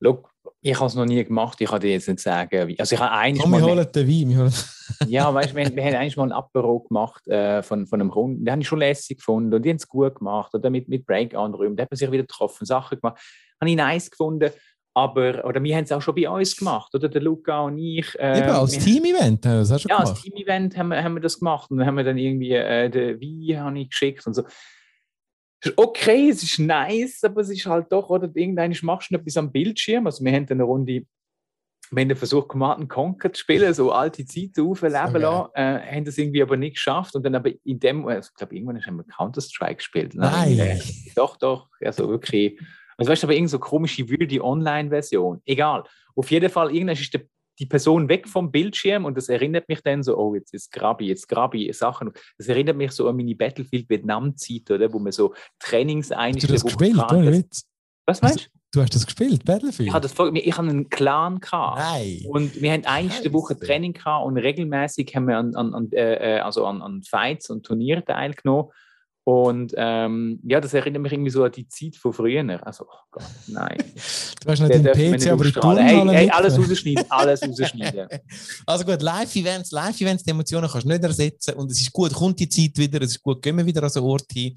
Look, 0.00 0.30
ich 0.60 0.76
habe 0.76 0.86
es 0.86 0.94
noch 0.94 1.04
nie 1.04 1.22
gemacht, 1.24 1.60
ich 1.60 1.68
kann 1.68 1.80
dir 1.80 1.92
jetzt 1.92 2.08
nicht 2.08 2.20
sagen. 2.20 2.74
Also 2.78 2.94
ich 2.94 3.00
habe 3.00 3.12
eigentlich 3.12 3.42
Komm, 3.42 3.52
wir 3.52 3.62
holen 3.62 3.86
den 3.94 4.08
Wein. 4.08 4.38
Holen 4.38 4.52
ja, 5.08 5.32
weißt 5.32 5.52
du, 5.52 5.56
wir, 5.56 5.76
wir 5.76 5.84
haben 5.84 5.94
eigentlich 5.94 6.16
mal 6.16 6.24
ein 6.24 6.32
Apero 6.32 6.80
gemacht 6.80 7.26
äh, 7.28 7.62
von, 7.62 7.86
von 7.86 8.00
einem 8.00 8.10
Kunden, 8.10 8.44
den 8.44 8.52
habe 8.52 8.62
ich 8.62 8.68
schon 8.68 8.78
lässig 8.78 9.18
gefunden 9.18 9.52
und 9.54 9.62
die 9.62 9.70
haben 9.70 9.76
es 9.76 9.88
gut 9.88 10.16
gemacht 10.16 10.54
oder 10.54 10.70
mit, 10.70 10.88
mit 10.88 11.06
Break-On-Räumen, 11.06 11.76
da 11.76 11.82
hat 11.82 11.90
man 11.90 11.96
sich 11.96 12.10
wieder 12.10 12.22
getroffen, 12.22 12.64
Sachen 12.64 12.98
gemacht 13.00 13.20
habe 13.60 13.70
ich 13.70 13.76
nice 13.76 14.10
gefunden. 14.10 14.50
Aber, 14.94 15.44
oder 15.44 15.62
wir 15.62 15.76
haben 15.76 15.84
es 15.84 15.92
auch 15.92 16.02
schon 16.02 16.16
bei 16.16 16.28
uns 16.28 16.56
gemacht, 16.56 16.92
oder? 16.92 17.08
Der 17.08 17.22
Luca 17.22 17.60
und 17.60 17.78
ich. 17.78 18.18
Äh, 18.18 18.38
Eben, 18.38 18.50
als 18.50 18.72
Team-Event 18.78 19.46
haben 19.46 19.52
wir 19.52 19.58
das 19.60 19.72
auch 19.72 19.78
schon 19.78 19.90
ja, 19.90 19.96
gemacht. 19.98 20.08
Ja, 20.08 20.14
als 20.14 20.22
Team-Event 20.22 20.76
haben, 20.76 20.88
wir, 20.88 21.04
haben 21.04 21.14
wir 21.14 21.20
das 21.20 21.38
gemacht. 21.38 21.70
Und 21.70 21.78
dann 21.78 21.86
haben 21.86 21.96
wir 21.96 22.04
dann 22.04 22.18
irgendwie 22.18 22.52
äh, 22.52 22.90
den 22.90 23.20
Wein 23.20 23.60
habe 23.64 23.78
ich 23.78 23.90
geschickt 23.90 24.26
und 24.26 24.34
so. 24.34 24.42
Es 25.60 25.70
ist 25.70 25.78
okay, 25.78 26.28
es 26.28 26.42
ist 26.42 26.58
nice, 26.58 27.24
aber 27.24 27.40
es 27.40 27.50
ist 27.50 27.66
halt 27.66 27.90
doch, 27.90 28.10
oder? 28.10 28.30
Irgendwann 28.34 28.76
machst 28.82 29.10
du 29.10 29.16
etwas 29.16 29.36
am 29.36 29.50
Bildschirm. 29.50 30.06
Also, 30.06 30.24
wir 30.24 30.32
haben 30.32 30.46
dann 30.46 30.58
eine 30.58 30.64
Runde 30.64 31.04
wir 31.90 32.02
haben 32.02 32.16
versucht, 32.16 32.48
Command 32.48 32.86
Conquer 32.90 33.32
zu 33.32 33.40
spielen, 33.40 33.72
so 33.72 33.92
alte 33.92 34.26
Zeiten 34.26 34.60
aufleben 34.60 34.94
okay. 34.94 35.18
lassen, 35.18 35.50
äh, 35.54 35.96
haben 35.96 36.04
das 36.04 36.18
irgendwie 36.18 36.42
aber 36.42 36.58
nicht 36.58 36.74
geschafft. 36.74 37.14
Und 37.14 37.22
dann 37.24 37.34
aber 37.34 37.50
in 37.64 37.80
dem, 37.80 38.06
also 38.06 38.28
ich 38.30 38.36
glaube, 38.36 38.54
irgendwann 38.54 38.84
haben 38.84 38.96
wir 38.98 39.04
Counter-Strike 39.04 39.76
gespielt. 39.76 40.14
Nein. 40.14 40.58
Äh, 40.58 40.78
doch, 41.16 41.38
doch, 41.38 41.68
also 41.80 42.06
wirklich 42.10 42.60
also 42.98 43.12
weißt 43.12 43.22
du, 43.22 43.26
aber 43.28 43.34
irgend 43.34 43.50
so 43.50 43.58
komische 43.60 44.08
wilde 44.08 44.44
Online-Version. 44.44 45.40
Egal. 45.46 45.84
Auf 46.16 46.30
jeden 46.32 46.50
Fall, 46.50 46.74
irgendwann 46.74 46.96
ist 46.96 47.14
die, 47.14 47.20
die 47.58 47.66
Person 47.66 48.08
weg 48.08 48.28
vom 48.28 48.50
Bildschirm 48.50 49.04
und 49.04 49.16
das 49.16 49.28
erinnert 49.28 49.68
mich 49.68 49.82
dann 49.82 50.02
so, 50.02 50.16
oh, 50.16 50.34
jetzt 50.34 50.54
ist 50.54 50.72
Grabi, 50.72 51.06
jetzt 51.06 51.28
Grabi 51.28 51.72
Sachen. 51.72 52.12
Das 52.36 52.48
erinnert 52.48 52.76
mich 52.76 52.92
so 52.92 53.08
an 53.08 53.16
meine 53.16 53.34
Battlefield 53.34 53.88
Vietnam-Zeit, 53.88 54.70
oder? 54.70 54.92
Wo 54.92 54.98
man 54.98 55.12
so 55.12 55.34
Trainings 55.58 56.10
Hast 56.10 56.42
du 56.42 56.46
das 56.46 56.64
gespielt, 56.64 56.98
ohne 57.10 57.32
Witz? 57.32 57.64
Was 58.06 58.22
meinst 58.22 58.46
du? 58.46 58.58
Du 58.72 58.82
hast 58.82 58.94
das 58.94 59.06
gespielt, 59.06 59.44
Battlefield? 59.46 59.88
Ich 59.88 59.94
hatte, 59.94 60.08
das, 60.08 60.30
ich 60.34 60.52
hatte 60.52 60.68
einen 60.68 60.90
Clan. 60.90 61.40
Gehabt. 61.40 61.78
Nein. 61.78 62.20
Und 62.28 62.60
wir 62.60 62.72
haben 62.72 62.84
eine 62.84 63.32
Woche 63.32 63.58
Training 63.58 63.94
gehabt 63.94 64.26
und 64.26 64.36
regelmäßig 64.36 65.14
haben 65.16 65.26
wir 65.26 65.38
an, 65.38 65.54
an, 65.54 65.74
an, 65.74 65.92
äh, 65.92 66.36
äh 66.36 66.40
also 66.40 66.66
an, 66.66 66.82
an 66.82 67.02
Fights 67.02 67.48
und 67.48 67.64
Turnieren 67.64 68.04
teilgenommen. 68.04 68.70
Und 69.28 69.74
ähm, 69.76 70.40
ja, 70.42 70.58
das 70.58 70.72
erinnert 70.72 71.02
mich 71.02 71.12
irgendwie 71.12 71.28
so 71.28 71.44
an 71.44 71.52
die 71.52 71.68
Zeit 71.68 71.96
von 71.96 72.14
früher. 72.14 72.66
Also, 72.66 72.86
oh 72.88 72.98
Gott, 73.10 73.26
nein. 73.46 73.76
Du 74.40 74.50
hast 74.50 74.60
nicht 74.60 74.72
den 74.72 74.84
PC, 74.84 75.26
aber 75.32 75.44
Turnhalle 75.52 76.12
hey, 76.12 76.28
hey, 76.28 76.30
alles 76.30 76.58
rausschneiden, 76.58 77.04
alles 77.10 77.42
rausschneiden. 77.42 78.08
also 78.66 78.84
gut, 78.86 79.02
Live-Events, 79.02 79.72
Live-Events, 79.72 80.22
die 80.22 80.30
Emotionen 80.30 80.70
kannst 80.70 80.86
du 80.86 80.88
nicht 80.88 81.02
ersetzen 81.02 81.54
und 81.56 81.70
es 81.70 81.78
ist 81.78 81.92
gut, 81.92 82.14
kommt 82.14 82.40
die 82.40 82.48
Zeit 82.48 82.78
wieder, 82.78 83.02
es 83.02 83.10
ist 83.10 83.22
gut, 83.22 83.42
gehen 83.42 83.58
wir 83.58 83.66
wieder 83.66 83.82
an 83.82 83.90
so 83.90 84.02
Ort 84.02 84.32
hin. 84.32 84.54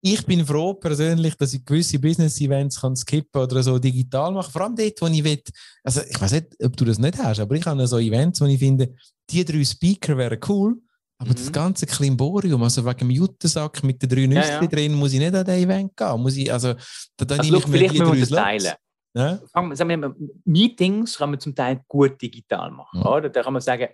Ich 0.00 0.26
bin 0.26 0.44
froh 0.44 0.74
persönlich, 0.74 1.36
dass 1.36 1.54
ich 1.54 1.64
gewisse 1.64 2.00
Business-Events 2.00 2.80
kann 2.80 2.96
skippen 2.96 3.42
oder 3.42 3.62
so 3.62 3.78
digital 3.78 4.32
machen. 4.32 4.50
Vor 4.50 4.62
allem 4.62 4.74
dort, 4.74 5.00
wo 5.00 5.06
ich 5.06 5.22
will, 5.22 5.40
also 5.84 6.00
ich 6.00 6.20
weiß 6.20 6.32
nicht, 6.32 6.46
ob 6.64 6.76
du 6.76 6.84
das 6.84 6.98
nicht 6.98 7.16
hast, 7.18 7.38
aber 7.38 7.54
ich 7.54 7.64
habe 7.64 7.86
so 7.86 7.98
Events, 7.98 8.40
wo 8.40 8.46
ich 8.46 8.58
finde, 8.58 8.92
die 9.30 9.44
drei 9.44 9.64
Speaker 9.64 10.16
wären 10.16 10.40
cool 10.48 10.78
aber 11.22 11.30
mhm. 11.30 11.36
das 11.36 11.52
ganze 11.52 11.86
Klimborium, 11.86 12.60
also 12.64 12.84
wegen 12.84 12.98
dem 12.98 13.10
Juttensack 13.10 13.84
mit 13.84 14.02
den 14.02 14.08
drei 14.08 14.26
Nüsse 14.26 14.48
ja, 14.48 14.60
ja. 14.60 14.66
drin, 14.66 14.92
muss 14.94 15.12
ich 15.12 15.20
nicht 15.20 15.32
an 15.32 15.44
den 15.44 15.54
Event 15.54 15.96
gehen. 15.96 16.20
Muss 16.20 16.36
ich, 16.36 16.52
also, 16.52 16.74
da, 17.16 17.24
da 17.24 17.36
also, 17.36 17.52
look, 17.52 17.62
vielleicht 17.62 17.96
müssen 17.96 18.12
wir 18.12 18.20
das 18.20 18.28
teilen. 18.30 18.72
Ja? 19.14 19.40
Sagen 19.52 19.88
wir, 19.88 20.16
Meetings 20.44 21.16
kann 21.16 21.30
man 21.30 21.38
zum 21.38 21.54
Teil 21.54 21.80
gut 21.86 22.20
digital 22.20 22.72
machen. 22.72 23.00
Mhm. 23.00 23.06
Oder? 23.06 23.28
Da 23.28 23.42
kann 23.42 23.52
man 23.52 23.62
sagen, 23.62 23.88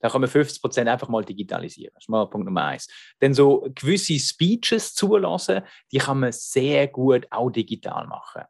da 0.00 0.10
kann 0.10 0.20
man 0.20 0.28
50% 0.28 0.86
einfach 0.86 1.08
mal 1.08 1.24
digitalisieren. 1.24 1.92
Das 1.94 2.04
ist 2.04 2.08
mal 2.10 2.28
Punkt 2.28 2.44
Nummer 2.44 2.64
eins. 2.64 2.86
Dann 3.20 3.32
so 3.32 3.66
gewisse 3.74 4.18
Speeches 4.18 4.94
zulassen, 4.94 5.62
die 5.90 5.98
kann 5.98 6.20
man 6.20 6.32
sehr 6.32 6.86
gut 6.88 7.26
auch 7.30 7.50
digital 7.50 8.06
machen. 8.06 8.42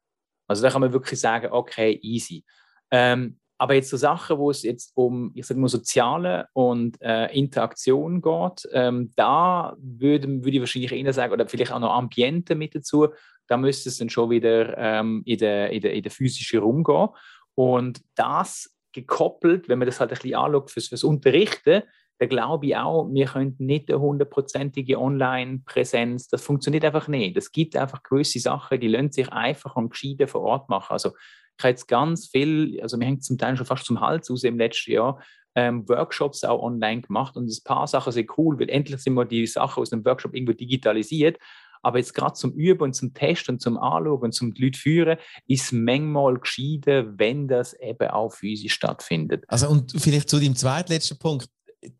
Also 0.48 0.62
da 0.62 0.70
kann 0.70 0.80
man 0.80 0.92
wirklich 0.92 1.20
sagen, 1.20 1.52
okay, 1.52 2.00
easy. 2.02 2.44
Ähm, 2.90 3.38
aber 3.58 3.74
jetzt 3.74 3.90
so 3.90 3.96
Sachen, 3.96 4.38
wo 4.38 4.50
es 4.50 4.62
jetzt 4.62 4.92
um, 4.94 5.32
ich 5.34 5.44
sage 5.44 5.60
mal, 5.60 5.68
Soziale 5.68 6.46
und 6.52 7.00
äh, 7.02 7.26
Interaktion 7.36 8.22
geht, 8.22 8.68
ähm, 8.72 9.12
da 9.16 9.76
würde, 9.78 10.28
würde 10.28 10.50
ich 10.52 10.60
wahrscheinlich 10.60 10.92
eher 10.92 11.12
sagen, 11.12 11.32
oder 11.32 11.48
vielleicht 11.48 11.72
auch 11.72 11.80
noch 11.80 11.92
Ambiente 11.92 12.54
mit 12.54 12.76
dazu, 12.76 13.08
da 13.48 13.56
müsste 13.56 13.88
es 13.88 13.98
dann 13.98 14.10
schon 14.10 14.30
wieder 14.30 14.78
ähm, 14.78 15.22
in, 15.24 15.38
den 15.38 15.72
in, 15.72 15.80
der, 15.80 15.92
in 15.92 16.02
der 16.02 16.12
physischen 16.12 16.60
Raum 16.60 16.84
gehen. 16.84 17.08
Und 17.54 18.00
das 18.14 18.76
gekoppelt, 18.92 19.68
wenn 19.68 19.78
man 19.78 19.86
das 19.86 19.98
halt 19.98 20.10
ein 20.12 20.18
bisschen 20.18 20.36
anschaut 20.36 20.70
fürs, 20.70 20.88
fürs 20.88 21.04
Unterrichten, 21.04 21.82
da 22.18 22.26
glaube 22.26 22.66
ich 22.66 22.76
auch, 22.76 23.08
wir 23.10 23.26
könnten 23.26 23.66
nicht 23.66 23.90
eine 23.90 24.00
hundertprozentige 24.00 25.00
Online-Präsenz, 25.00 26.28
das 26.28 26.42
funktioniert 26.44 26.84
einfach 26.84 27.08
nicht. 27.08 27.36
Es 27.36 27.52
gibt 27.52 27.76
einfach 27.76 28.02
gewisse 28.02 28.40
Sachen, 28.40 28.80
die 28.80 28.88
lassen 28.88 29.12
sich 29.12 29.32
einfach 29.32 29.76
und 29.76 29.90
gescheiden 29.90 30.26
vor 30.26 30.42
Ort 30.42 30.68
machen. 30.68 30.92
Also 30.92 31.12
Ich 31.58 31.64
habe 31.64 31.70
jetzt 31.70 31.88
ganz 31.88 32.28
viel, 32.28 32.80
also 32.80 32.96
mir 32.96 33.06
hängt 33.06 33.24
zum 33.24 33.36
Teil 33.36 33.56
schon 33.56 33.66
fast 33.66 33.84
zum 33.84 34.00
Hals 34.00 34.30
aus 34.30 34.44
im 34.44 34.58
letzten 34.58 34.92
Jahr, 34.92 35.20
ähm, 35.56 35.88
Workshops 35.88 36.44
auch 36.44 36.62
online 36.62 37.02
gemacht 37.02 37.36
und 37.36 37.48
ein 37.48 37.64
paar 37.64 37.86
Sachen 37.88 38.12
sind 38.12 38.30
cool, 38.38 38.58
weil 38.60 38.70
endlich 38.70 39.00
sind 39.02 39.14
wir 39.14 39.24
die 39.24 39.46
Sachen 39.46 39.80
aus 39.80 39.90
dem 39.90 40.04
Workshop 40.04 40.34
irgendwo 40.34 40.52
digitalisiert. 40.52 41.38
Aber 41.82 41.98
jetzt 41.98 42.14
gerade 42.14 42.34
zum 42.34 42.52
Üben 42.52 42.82
und 42.82 42.94
zum 42.94 43.14
Testen 43.14 43.54
und 43.54 43.60
zum 43.60 43.78
Anschauen 43.78 44.20
und 44.20 44.32
zum 44.32 44.52
die 44.52 44.64
Leute 44.64 44.78
führen, 44.78 45.18
ist 45.46 45.72
manchmal 45.72 46.38
gescheiter, 46.38 47.18
wenn 47.18 47.48
das 47.48 47.72
eben 47.74 48.08
auch 48.08 48.30
physisch 48.30 48.74
stattfindet. 48.74 49.44
Also 49.48 49.68
und 49.68 49.92
vielleicht 49.96 50.28
zu 50.28 50.38
dem 50.38 50.56
zweitletzten 50.56 51.18
Punkt 51.18 51.48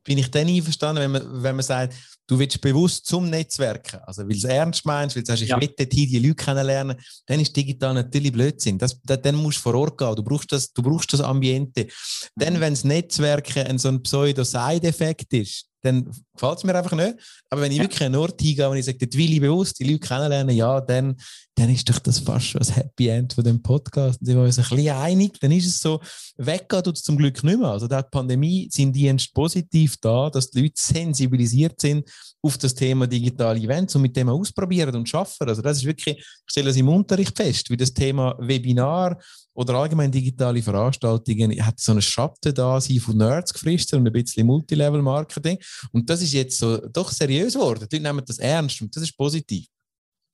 bin 0.02 0.18
ich 0.18 0.30
dann 0.30 0.48
einverstanden, 0.48 1.02
wenn 1.02 1.10
man, 1.10 1.42
wenn 1.42 1.56
man 1.56 1.64
sagt, 1.64 1.94
du 2.26 2.38
willst 2.38 2.60
bewusst 2.60 3.06
zum 3.06 3.30
Netzwerken, 3.30 4.00
also 4.04 4.22
weil 4.22 4.30
du 4.30 4.36
es 4.36 4.44
ernst 4.44 4.84
meinst, 4.84 5.16
weil 5.16 5.22
du 5.22 5.28
sagst, 5.28 5.42
ich 5.42 5.50
ja. 5.50 5.60
will 5.60 5.68
die 5.68 6.18
Leute 6.18 6.34
kennenlernen, 6.34 6.96
dann 7.26 7.40
ist 7.40 7.56
digital 7.56 7.94
natürlich 7.94 8.32
Blödsinn. 8.32 8.78
Das, 8.78 9.00
das, 9.02 9.22
dann 9.22 9.36
musst 9.36 9.58
du 9.58 9.62
vor 9.62 9.74
Ort 9.74 9.98
gehen, 9.98 10.14
du 10.14 10.22
brauchst 10.22 10.52
das, 10.52 10.72
du 10.72 10.82
brauchst 10.82 11.12
das 11.12 11.20
Ambiente. 11.20 11.84
Mhm. 11.84 11.88
Dann, 12.36 12.60
wenn 12.60 12.74
das 12.74 12.84
Netzwerken 12.84 13.66
ein 13.66 13.78
so 13.78 13.88
ein 13.88 14.02
Pseudo-Side-Effekt 14.02 15.32
ist, 15.32 15.66
dann 15.82 16.04
gefällt 16.32 16.58
es 16.58 16.64
mir 16.64 16.74
einfach 16.74 16.96
nicht. 16.96 17.16
Aber 17.50 17.60
wenn 17.60 17.70
ich 17.70 17.78
ja. 17.78 17.84
wirklich 17.84 18.00
an 18.00 18.06
einen 18.06 18.16
Ort 18.16 18.40
hingehe 18.40 18.68
und 18.68 18.76
ich 18.76 18.84
sage, 18.84 18.98
dort 18.98 19.16
will 19.16 19.32
ich 19.32 19.40
bewusst 19.40 19.78
die 19.78 19.84
Leute 19.84 20.00
kennenlernen, 20.00 20.56
ja, 20.56 20.80
dann, 20.80 21.16
dann 21.58 21.70
ist 21.70 21.88
doch 21.88 21.98
das 21.98 22.20
fast 22.20 22.46
schon 22.46 22.60
das 22.60 22.76
Happy 22.76 23.08
End 23.08 23.32
von 23.32 23.42
dem 23.42 23.60
Podcast. 23.60 24.24
Sind 24.24 24.36
wir 24.36 24.44
uns 24.44 24.58
ein 24.58 24.64
bisschen 24.68 24.96
einig, 24.96 25.40
dann 25.40 25.50
ist 25.50 25.66
es 25.66 25.80
so, 25.80 26.00
weggehen 26.36 26.84
tut 26.84 26.96
es 26.96 27.02
zum 27.02 27.16
Glück 27.16 27.42
nicht 27.42 27.58
mehr. 27.58 27.70
Also, 27.70 27.88
der 27.88 28.02
Pandemie 28.02 28.68
sind 28.70 28.94
die 28.94 29.12
positiv 29.34 29.96
da, 30.00 30.30
dass 30.30 30.50
die 30.50 30.62
Leute 30.62 30.74
sensibilisiert 30.76 31.80
sind 31.80 32.08
auf 32.42 32.58
das 32.58 32.74
Thema 32.74 33.08
digitale 33.08 33.58
Events 33.58 33.96
und 33.96 34.02
mit 34.02 34.16
dem 34.16 34.28
ausprobieren 34.28 34.94
und 34.94 35.08
schaffen. 35.08 35.48
Also, 35.48 35.60
das 35.60 35.78
ist 35.78 35.84
wirklich, 35.84 36.18
ich 36.18 36.24
stelle 36.46 36.68
das 36.68 36.76
im 36.76 36.88
Unterricht 36.88 37.36
fest, 37.36 37.70
wie 37.70 37.76
das 37.76 37.92
Thema 37.92 38.36
Webinar 38.38 39.18
oder 39.54 39.74
allgemein 39.74 40.12
digitale 40.12 40.62
Veranstaltungen 40.62 41.66
hat 41.66 41.80
so 41.80 41.90
eine 41.90 42.02
Schatten 42.02 42.54
da 42.54 42.80
sein 42.80 43.00
von 43.00 43.16
Nerds 43.16 43.52
gefristet 43.52 43.98
und 43.98 44.06
ein 44.06 44.12
bisschen 44.12 44.46
Multilevel-Marketing. 44.46 45.58
Und 45.90 46.08
das 46.08 46.22
ist 46.22 46.32
jetzt 46.32 46.58
so 46.58 46.76
doch 46.76 47.10
seriös 47.10 47.54
geworden. 47.54 47.88
Die 47.90 47.96
Leute 47.96 48.06
nehmen 48.06 48.24
das 48.24 48.38
ernst 48.38 48.80
und 48.80 48.94
das 48.94 49.02
ist 49.02 49.16
positiv. 49.16 49.66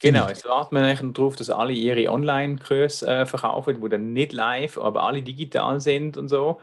Genau, 0.01 0.29
jetzt 0.29 0.45
warten 0.45 0.77
wir 0.77 0.83
eigentlich 0.83 1.13
darauf, 1.13 1.37
dass 1.37 1.51
alle 1.51 1.73
ihre 1.73 2.11
Online-Kurse 2.11 3.07
äh, 3.07 3.27
verkaufen, 3.27 3.81
die 3.81 3.89
dann 3.89 4.13
nicht 4.13 4.33
live, 4.33 4.79
aber 4.79 5.05
alle 5.05 5.23
digital 5.23 5.81
sind 5.81 6.17
und 6.17 6.29
so. 6.29 6.61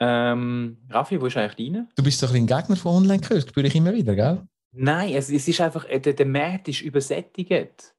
Ähm, 0.00 0.78
Raffi, 0.90 1.20
wo 1.20 1.26
ist 1.26 1.36
eigentlich 1.36 1.72
deine? 1.72 1.88
Du 1.96 2.02
bist 2.02 2.22
doch 2.22 2.34
ein 2.34 2.46
Gegner 2.46 2.76
von 2.76 2.96
Online-Kursen, 2.96 3.48
spüre 3.48 3.66
ich 3.66 3.74
immer 3.74 3.94
wieder, 3.94 4.14
gell? 4.14 4.42
Nein, 4.72 5.14
es, 5.14 5.30
es 5.30 5.46
ist 5.46 5.60
einfach, 5.60 5.88
äh, 5.88 6.00
der, 6.00 6.14
der 6.14 6.26
Markt 6.26 6.68
ist 6.68 6.82
übersättigt. 6.82 7.93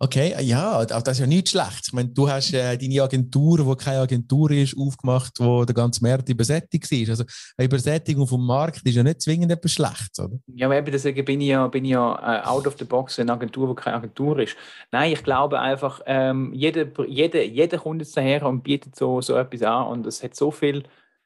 Okay, 0.00 0.32
ja, 0.42 0.84
das 0.84 1.02
ist 1.08 1.18
ja 1.18 1.26
nicht 1.26 1.48
schlecht. 1.48 1.88
Ich 1.88 1.92
meine, 1.92 2.08
du 2.10 2.30
hast 2.30 2.54
äh, 2.54 2.78
deine 2.78 3.02
Agentur, 3.02 3.58
die 3.58 3.84
keine 3.84 3.98
Agentur 3.98 4.48
ist, 4.52 4.76
aufgemacht, 4.78 5.32
wo 5.40 5.64
der 5.64 5.74
ganze 5.74 6.04
Markt 6.04 6.28
übersättigt 6.28 6.92
ist. 6.92 7.10
Also 7.10 7.24
eine 7.56 7.66
Übersättigung 7.66 8.24
vom 8.28 8.46
Markt 8.46 8.82
ist 8.84 8.94
ja 8.94 9.02
nicht 9.02 9.20
zwingend 9.22 9.50
etwas 9.50 9.72
Schlechtes, 9.72 10.20
oder? 10.20 10.38
Ja, 10.54 10.68
aber 10.68 10.76
eben 10.76 10.92
deswegen 10.92 11.24
bin 11.24 11.40
ich 11.40 11.48
ja, 11.48 11.66
bin 11.66 11.84
ich 11.84 11.90
ja 11.90 12.42
äh, 12.42 12.46
out 12.46 12.68
of 12.68 12.76
the 12.78 12.84
box 12.84 13.18
eine 13.18 13.32
Agentur, 13.32 13.68
die 13.68 13.74
keine 13.74 13.96
Agentur 13.96 14.38
ist. 14.38 14.56
Nein, 14.92 15.12
ich 15.12 15.24
glaube 15.24 15.58
einfach, 15.58 16.00
ähm, 16.06 16.52
jeder, 16.54 16.86
jeder, 17.08 17.42
jeder 17.42 17.78
kommt 17.78 18.00
jetzt 18.00 18.16
daher 18.16 18.46
und 18.46 18.62
bietet 18.62 18.94
so, 18.94 19.20
so 19.20 19.34
etwas 19.34 19.62
an 19.62 19.88
und 19.88 20.06
es 20.06 20.22
hat 20.22 20.36
so 20.36 20.52
viel 20.52 20.84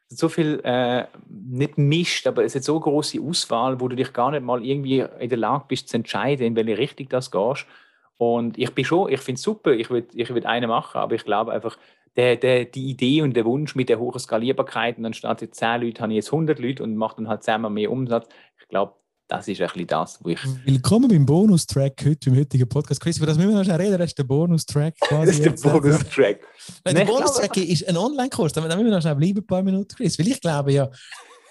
so 0.09 0.29
viel 0.29 0.61
äh, 0.65 1.05
nicht 1.29 1.79
mischt, 1.79 2.27
aber 2.27 2.45
es 2.45 2.55
hat 2.55 2.65
so 2.65 2.79
große 2.79 3.21
Auswahl, 3.21 3.81
wo 3.81 3.89
du 3.89 3.97
dich 3.97 4.13
gar 4.13 4.31
nicht 4.31 4.43
mal 4.43 4.65
irgendwie 4.65 5.05
in 5.19 5.29
der 5.29 5.39
Lage 5.39 5.65
bist 5.69 5.89
zu 5.89 5.97
entscheiden, 5.97 6.47
in 6.47 6.57
welche 6.57 6.79
Richtung 6.79 7.09
das 7.09 7.31
gehst. 7.31 7.67
Und 8.23 8.57
ich 8.57 8.71
bin 8.71 8.85
schon, 8.85 9.11
ich 9.11 9.19
finde 9.19 9.37
es 9.39 9.43
super, 9.43 9.73
ich 9.73 9.91
würde 9.91 10.07
ich 10.15 10.33
würd 10.33 10.47
eine 10.47 10.69
machen, 10.69 10.99
aber 10.99 11.17
ich 11.17 11.25
glaube 11.25 11.51
einfach, 11.51 11.77
der, 12.15 12.37
der, 12.37 12.67
die 12.67 12.89
Idee 12.89 13.21
und 13.21 13.35
der 13.35 13.45
Wunsch 13.45 13.75
mit 13.75 13.89
der 13.89 13.99
hohen 13.99 14.17
Skalierbarkeit 14.17 14.97
und 14.97 15.07
anstatt 15.07 15.43
jetzt 15.43 15.59
10 15.59 15.81
Leute 15.81 16.03
habe 16.03 16.13
ich 16.13 16.19
jetzt 16.19 16.29
100 16.29 16.61
Leute 16.61 16.85
und 16.85 16.95
mache 16.95 17.17
dann 17.17 17.27
halt 17.27 17.43
zehnmal 17.43 17.73
mehr 17.73 17.91
Umsatz. 17.91 18.29
Ich 18.61 18.69
glaube, 18.69 18.93
das 19.27 19.49
ist 19.49 19.61
ein 19.61 19.67
bisschen 19.67 19.87
das, 19.89 20.21
wo 20.23 20.29
ich... 20.29 20.39
Willkommen 20.65 21.09
beim 21.09 21.27
Bonustrack 21.27 21.95
heute, 22.07 22.31
im 22.31 22.37
heutigen 22.37 22.69
Podcast. 22.69 23.01
Chris, 23.01 23.17
über 23.17 23.27
das 23.27 23.37
müssen 23.37 23.51
wir 23.51 23.57
noch 23.57 23.65
schnell 23.65 23.81
reden, 23.81 23.99
das 23.99 24.11
ist 24.11 24.19
der 24.19 24.25
Bonustrack 24.25 24.95
quasi. 25.01 25.27
das 25.27 25.39
ist 25.41 25.65
der 25.65 25.71
Bonustrack. 25.71 26.41
Nein, 26.85 26.95
der 26.95 27.05
Bonustrack 27.07 27.57
ist 27.57 27.89
ein 27.89 27.97
Online-Kurs, 27.97 28.53
da 28.53 28.61
müssen 28.61 28.85
wir 28.85 28.89
noch 28.89 29.01
schnell 29.01 29.17
bleiben, 29.17 29.39
ein 29.39 29.47
paar 29.49 29.65
Minuten, 29.65 29.97
Chris, 29.97 30.17
weil 30.17 30.29
ich 30.29 30.41
glaube 30.41 30.71
ja, 30.71 30.89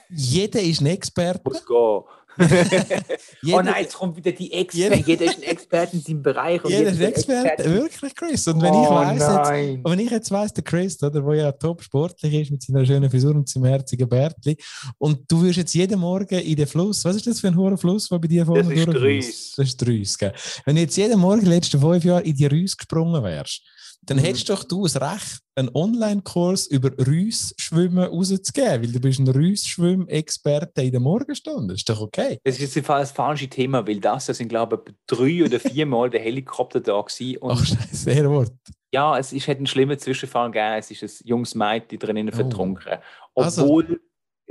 jeder 0.10 0.62
ist 0.62 0.80
ein 0.80 0.88
Experte. 0.88 1.42
Muss 1.44 1.66
gehen. 1.66 2.01
oh 3.54 3.62
nein, 3.62 3.84
jetzt 3.84 3.96
kommt 3.96 4.16
wieder 4.16 4.32
die 4.32 4.52
Experte. 4.54 4.96
Jeder, 4.96 4.96
jeder 5.08 5.26
ist 5.26 5.38
ein 5.38 5.44
Experte 5.44 5.98
in 5.98 6.02
seinem 6.02 6.24
Bereich. 6.24 6.62
jeder 6.66 6.90
ist 6.92 7.02
ein 7.02 7.08
Experte, 7.08 7.74
wirklich, 7.74 8.16
Chris. 8.16 8.48
Und 8.48 8.62
wenn, 8.62 8.72
oh, 8.72 8.84
ich 8.84 8.90
weiss 8.90 9.20
jetzt, 9.22 9.84
wenn 9.84 10.00
ich 10.00 10.12
jetzt 10.12 10.32
weiss, 10.32 10.54
der 10.54 10.64
Chris, 10.64 11.02
oder, 11.04 11.22
der 11.22 11.36
ja 11.36 11.52
top 11.52 11.82
sportlich 11.84 12.34
ist 12.34 12.52
mit 12.52 12.64
seiner 12.64 12.86
schönen 12.86 13.10
Frisur 13.10 13.36
und 13.36 13.50
seinem 13.50 13.66
herzigen 13.66 14.08
Bärtli, 14.08 14.58
und 14.98 15.30
du 15.30 15.44
wirst 15.44 15.58
jetzt 15.58 15.74
jeden 15.74 16.00
Morgen 16.00 16.40
in 16.40 16.56
den 16.56 16.68
Fluss, 16.68 17.04
was 17.06 17.16
ist 17.16 17.28
das 17.28 17.40
für 17.40 17.48
ein 17.48 17.58
hoher 17.58 17.78
Fluss, 17.78 18.08
der 18.08 18.20
bei 18.20 18.28
dir 18.28 18.46
vorne 18.46 18.64
durchfließt? 18.64 19.58
Das 19.58 19.68
ist 19.68 19.86
Rüss. 19.86 20.18
Wenn 20.66 20.76
du 20.76 20.82
jetzt 20.82 20.98
jeden 20.98 21.20
Morgen 21.20 21.40
in 21.40 21.46
den 21.46 21.54
letzten 21.54 21.80
fünf 21.80 22.04
Jahren 22.04 22.24
in 22.24 22.36
die 22.36 22.46
Rüss 22.46 22.78
gesprungen 22.78 23.24
wärst, 23.24 23.62
dann 24.03 24.17
mhm. 24.17 24.22
hättest 24.22 24.50
doch 24.50 24.63
du 24.63 24.84
das 24.84 25.00
Recht, 25.00 25.41
einen 25.55 25.70
Online-Kurs 25.74 26.67
über 26.67 26.91
Rüssschwimmen 27.05 28.05
rauszugeben, 28.05 28.84
weil 28.84 28.91
du 28.91 29.00
bist 29.00 29.20
ein 29.20 29.27
Rüssschwimm-Experte 29.27 30.81
in 30.81 30.91
der 30.91 31.00
Morgenstunde. 31.00 31.74
Das 31.74 31.81
ist 31.81 31.89
doch 31.89 32.01
okay. 32.01 32.39
Das 32.43 32.60
ist 32.60 32.75
jetzt 32.75 32.89
das 32.89 33.12
falsche 33.12 33.48
Thema, 33.48 33.86
weil 33.88 34.00
das, 34.00 34.25
das 34.25 34.38
sind 34.38 34.48
glaube 34.48 34.84
ich 34.86 34.93
drei 35.08 35.43
oder 35.46 35.60
viermal 35.60 36.10
der 36.10 36.22
Helikopter 36.22 36.79
da 36.79 37.00
gewesen. 37.00 37.38
Und 37.38 37.51
Ach 37.51 37.65
scheiße, 37.65 37.96
sehr 37.96 38.29
Wort. 38.29 38.53
Ja, 38.93 39.17
es 39.17 39.31
ist, 39.31 39.48
hat 39.48 39.58
einen 39.58 39.67
schlimmen 39.67 39.98
Zwischenfall 39.98 40.51
gegeben. 40.51 40.75
Es 40.77 40.91
ist 40.91 41.03
ein 41.03 41.27
junges 41.27 41.55
Mädchen 41.55 42.00
drinnen 42.00 42.29
oh. 42.29 42.36
vertrunken. 42.36 42.98
Also 43.36 43.63
Obwohl... 43.63 43.84
Also 43.84 43.96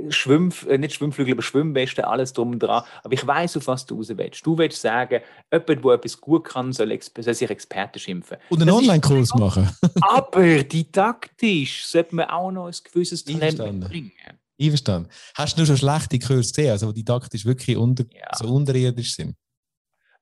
Schwimm, 0.09 0.51
äh, 0.67 0.77
nicht 0.77 0.95
Schwimmflügel, 0.95 1.33
aber 1.33 1.41
Schwimmweste, 1.41 2.07
alles 2.07 2.33
drum 2.33 2.51
und 2.51 2.59
dran. 2.59 2.83
Aber 3.03 3.13
ich 3.13 3.25
weiß, 3.25 3.57
auf 3.57 3.67
was 3.67 3.85
du 3.85 3.95
raus 3.97 4.11
willst. 4.15 4.45
Du 4.45 4.57
willst 4.57 4.81
sagen, 4.81 5.21
jemand, 5.51 5.69
der 5.85 5.93
etwas 5.93 6.19
gut 6.19 6.45
kann, 6.45 6.73
soll, 6.73 6.97
soll 7.19 7.33
sich 7.33 7.49
Experte 7.49 7.99
schimpfen. 7.99 8.37
Und 8.49 8.61
einen 8.61 8.71
Online-Kurs 8.71 9.33
machen. 9.35 9.69
aber 10.01 10.63
didaktisch 10.63 11.85
sollte 11.85 12.15
man 12.15 12.25
auch 12.25 12.51
noch 12.51 12.67
ein 12.67 12.75
gewisses 12.83 13.23
Talent 13.23 13.59
mitbringen. 13.59 14.11
Einverstanden. 14.59 15.09
Hast 15.35 15.55
du 15.55 15.61
nur 15.61 15.67
schon 15.67 15.77
schlechte 15.77 16.19
Kurse 16.19 16.53
gesehen, 16.53 16.71
also 16.71 16.91
die 16.91 17.03
didaktisch 17.03 17.45
wirklich 17.45 17.77
unter, 17.77 18.05
ja. 18.11 18.29
so 18.35 18.47
unterirdisch 18.47 19.15
sind? 19.15 19.35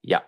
Ja. 0.02 0.24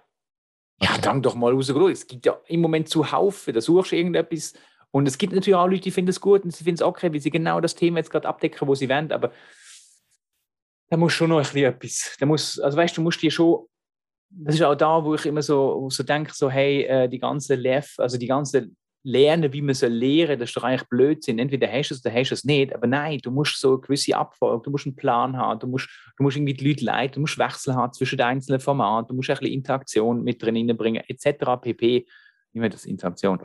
Ja, 0.82 0.92
okay. 0.92 1.02
dann 1.02 1.22
doch 1.22 1.36
mal 1.36 1.54
raus. 1.54 1.70
Es 1.70 2.08
gibt 2.08 2.26
ja 2.26 2.40
im 2.48 2.62
Moment 2.62 2.90
zu 2.90 3.12
Haufen. 3.12 3.54
Da 3.54 3.62
suchst 3.62 3.92
du 3.92 3.96
irgendetwas 3.96 4.54
und 4.92 5.08
es 5.08 5.18
gibt 5.18 5.34
natürlich 5.34 5.56
auch 5.56 5.68
Leute, 5.68 5.82
die 5.82 5.92
finden 5.92 6.10
es 6.10 6.22
gut 6.22 6.44
und 6.44 6.52
sie 6.52 6.64
finden 6.64 6.76
es 6.76 6.82
okay, 6.82 7.12
weil 7.12 7.20
sie 7.20 7.32
genau 7.32 7.60
das 7.60 7.76
Thema 7.76 7.98
jetzt 7.98 8.12
gerade 8.12 8.28
abdecken, 8.28 8.68
wo 8.68 8.76
sie 8.76 8.90
wollen, 8.90 9.12
aber 9.12 9.32
da 10.90 10.98
muss 10.98 11.14
schon 11.14 11.30
noch 11.30 11.38
ein 11.38 11.44
bisschen 11.44 12.10
etwas, 12.20 12.60
also 12.60 12.78
weißt 12.78 12.98
du, 12.98 13.02
musst 13.02 13.22
dir 13.22 13.32
schon, 13.32 13.66
das 14.30 14.56
ist 14.56 14.62
auch 14.62 14.76
da, 14.76 15.04
wo 15.04 15.16
ich 15.16 15.26
immer 15.26 15.42
so, 15.42 15.90
so 15.90 16.04
denke, 16.04 16.34
so 16.34 16.50
hey, 16.50 16.84
äh, 16.84 17.08
die 17.08 17.20
ganze 17.20 17.56
Lev, 17.56 17.94
also 17.98 18.18
die 18.18 18.28
ganze 18.28 18.70
Lernen, 19.04 19.52
wie 19.52 19.62
man 19.62 19.74
soll 19.74 19.90
lehren, 19.90 20.40
das 20.40 20.50
ist 20.50 20.56
doch 20.56 20.64
eigentlich 20.64 20.88
Blödsinn. 20.88 21.40
Entweder 21.40 21.72
hast 21.72 21.90
du 21.90 21.96
es 21.96 22.06
oder 22.06 22.14
hast 22.14 22.30
du 22.30 22.36
es 22.36 22.44
nicht. 22.44 22.74
Aber 22.74 22.86
nein, 22.86 23.18
du 23.18 23.32
musst 23.32 23.60
so 23.60 23.74
eine 23.74 23.80
gewisse 23.80 24.16
Abfolge, 24.16 24.64
du 24.64 24.70
musst 24.70 24.86
einen 24.86 24.96
Plan 24.96 25.36
haben, 25.38 25.60
du 25.60 25.68
musst, 25.68 25.90
du 26.18 26.24
musst 26.24 26.38
irgendwie 26.38 26.54
die 26.54 26.68
Leute 26.68 26.86
leiten, 26.86 27.16
du 27.16 27.22
musst 27.22 27.40
Wechsel 27.40 27.74
haben 27.74 27.94
zwischen 27.94 28.18
den 28.18 28.28
einzelnen 28.28 28.60
Formaten, 28.60 29.08
du 29.08 29.16
musst 29.16 29.30
ein 29.30 29.38
bisschen 29.38 29.54
Interaktion 29.54 30.24
mit 30.24 30.42
drin 30.42 30.78
bringen, 30.78 31.04
etc. 31.08 31.60
pp. 31.62 32.06
Immer 32.54 32.70
das 32.70 32.86
Interaktion. 32.86 33.42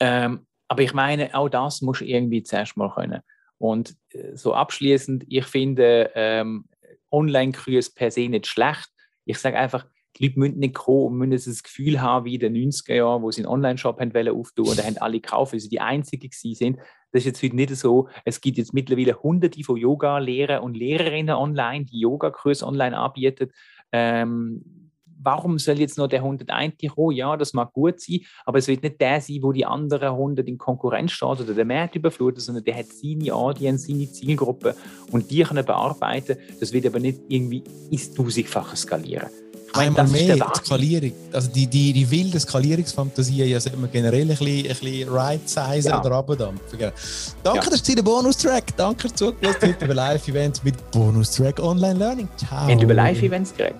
Ähm, 0.00 0.46
aber 0.68 0.82
ich 0.82 0.94
meine, 0.94 1.34
auch 1.34 1.48
das 1.48 1.80
muss 1.80 2.00
irgendwie 2.00 2.42
zuerst 2.42 2.76
mal 2.76 2.92
können. 2.92 3.22
Und 3.58 3.96
äh, 4.10 4.36
so 4.36 4.54
abschließend, 4.54 5.24
ich 5.28 5.46
finde 5.46 6.10
ähm, 6.14 6.66
Online-Kurse 7.10 7.92
per 7.94 8.10
se 8.10 8.28
nicht 8.28 8.46
schlecht. 8.46 8.88
Ich 9.24 9.38
sage 9.38 9.58
einfach, 9.58 9.86
die 10.16 10.26
Leute 10.26 10.38
müssen 10.38 10.58
nicht 10.58 10.74
kommen 10.74 11.20
und 11.20 11.28
müssen 11.28 11.50
das 11.50 11.62
Gefühl 11.62 12.00
haben, 12.00 12.24
wie 12.24 12.34
in 12.34 12.40
den 12.40 12.56
90er 12.56 12.94
Jahren, 12.94 13.22
wo 13.22 13.30
sie 13.30 13.42
einen 13.42 13.52
Online-Shop 13.52 14.00
haben 14.00 14.28
auftun 14.28 14.68
und 14.68 14.78
da 14.78 14.84
haben 14.84 14.98
alle 14.98 15.20
gekauft, 15.20 15.52
weil 15.52 15.60
sie 15.60 15.68
die 15.68 15.80
Einzigen 15.80 16.30
sind. 16.32 16.78
Das 17.12 17.20
ist 17.22 17.26
jetzt 17.26 17.42
heute 17.42 17.56
nicht 17.56 17.74
so. 17.76 18.08
Es 18.24 18.40
gibt 18.40 18.58
jetzt 18.58 18.74
mittlerweile 18.74 19.14
hunderte 19.22 19.62
von 19.64 19.76
Yoga-Lehrer 19.76 20.62
und 20.62 20.76
Lehrerinnen 20.76 21.34
online, 21.34 21.84
die 21.86 22.00
Yoga-Kurse 22.00 22.66
online 22.66 22.96
anbieten. 22.96 23.50
Ähm, 23.92 24.62
warum 25.22 25.58
soll 25.58 25.78
jetzt 25.80 25.98
noch 25.98 26.08
der 26.08 26.20
101 26.20 26.74
kommen? 26.94 27.16
Ja, 27.16 27.36
das 27.36 27.52
mag 27.52 27.72
gut 27.72 28.00
sein, 28.00 28.20
aber 28.44 28.58
es 28.58 28.68
wird 28.68 28.82
nicht 28.82 29.00
der 29.00 29.20
sein, 29.20 29.38
wo 29.42 29.52
die 29.52 29.64
anderen 29.64 30.08
100 30.08 30.46
in 30.46 30.58
Konkurrenz 30.58 31.12
steht 31.12 31.40
oder 31.40 31.54
der 31.54 31.64
Markt 31.64 31.96
überflutet, 31.96 32.42
sondern 32.42 32.64
der 32.64 32.76
hat 32.76 32.86
seine 32.86 33.34
Audience, 33.34 33.86
seine 33.86 34.10
Zielgruppe 34.10 34.74
und 35.10 35.30
die 35.30 35.42
können 35.42 35.64
bearbeiten. 35.64 36.36
Das 36.60 36.72
wird 36.72 36.86
aber 36.86 37.00
nicht 37.00 37.20
irgendwie 37.28 37.62
ins 37.90 38.12
Tausendfache 38.12 38.76
skalieren. 38.76 39.28
Einmal 39.74 40.08
mehr 40.08 40.36
Skalierung, 40.56 41.12
also 41.30 41.50
die, 41.50 41.66
die, 41.66 41.92
die 41.92 42.10
wilde 42.10 42.40
Skalierungsfantasie, 42.40 43.44
ja, 43.44 43.60
sollte 43.60 43.78
man 43.78 43.90
generell 43.90 44.22
ein 44.22 44.28
bisschen, 44.28 44.62
ein 44.62 44.68
bisschen 44.68 45.08
right-sizen 45.10 45.90
ja. 45.90 46.00
oder 46.00 46.16
abdampfen. 46.16 46.78
Danke, 46.78 46.92
ja. 47.44 47.70
das 47.70 47.74
ist 47.74 47.96
der 47.96 48.02
Bonustrack. 48.02 48.74
Danke, 48.76 49.02
dass 49.02 49.12
du 49.12 49.26
zugelassen 49.26 49.74
hast 49.74 49.82
über 49.82 49.94
Live-Events 49.94 50.64
mit 50.64 50.90
Bonustrack 50.90 51.60
Online 51.60 51.98
Learning. 51.98 52.28
Ciao. 52.38 52.60
Haben 52.60 52.80
über 52.80 52.94
Live-Events 52.94 53.54
geredet? 53.54 53.76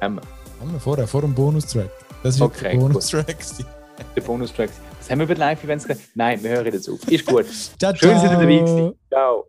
Haben 0.00 0.16
wir. 0.16 0.22
Haben 0.60 0.72
wir 0.72 0.80
vorher, 0.80 1.06
vor 1.06 1.22
dem 1.22 1.34
Bonustrack. 1.34 1.90
Das 2.22 2.34
ist 2.34 2.40
okay, 2.42 2.72
der 2.72 2.78
Bonustrack. 2.78 3.36
Der 4.16 4.22
Bonustrack. 4.22 4.70
Das 4.98 5.10
haben 5.10 5.18
wir 5.18 5.24
über 5.24 5.34
Live-Events. 5.34 5.86
Nein, 6.14 6.42
wir 6.42 6.50
hören 6.50 6.72
jetzt 6.72 6.88
auf. 6.88 7.06
Ist 7.06 7.26
gut. 7.26 7.44
Ciao, 7.78 7.94
Schön, 7.94 8.12
dass 8.12 8.22
ihr 8.22 8.30
dabei 8.30 8.56
ciao. 8.56 8.64
gewesen. 8.64 8.94
Ciao. 9.10 9.46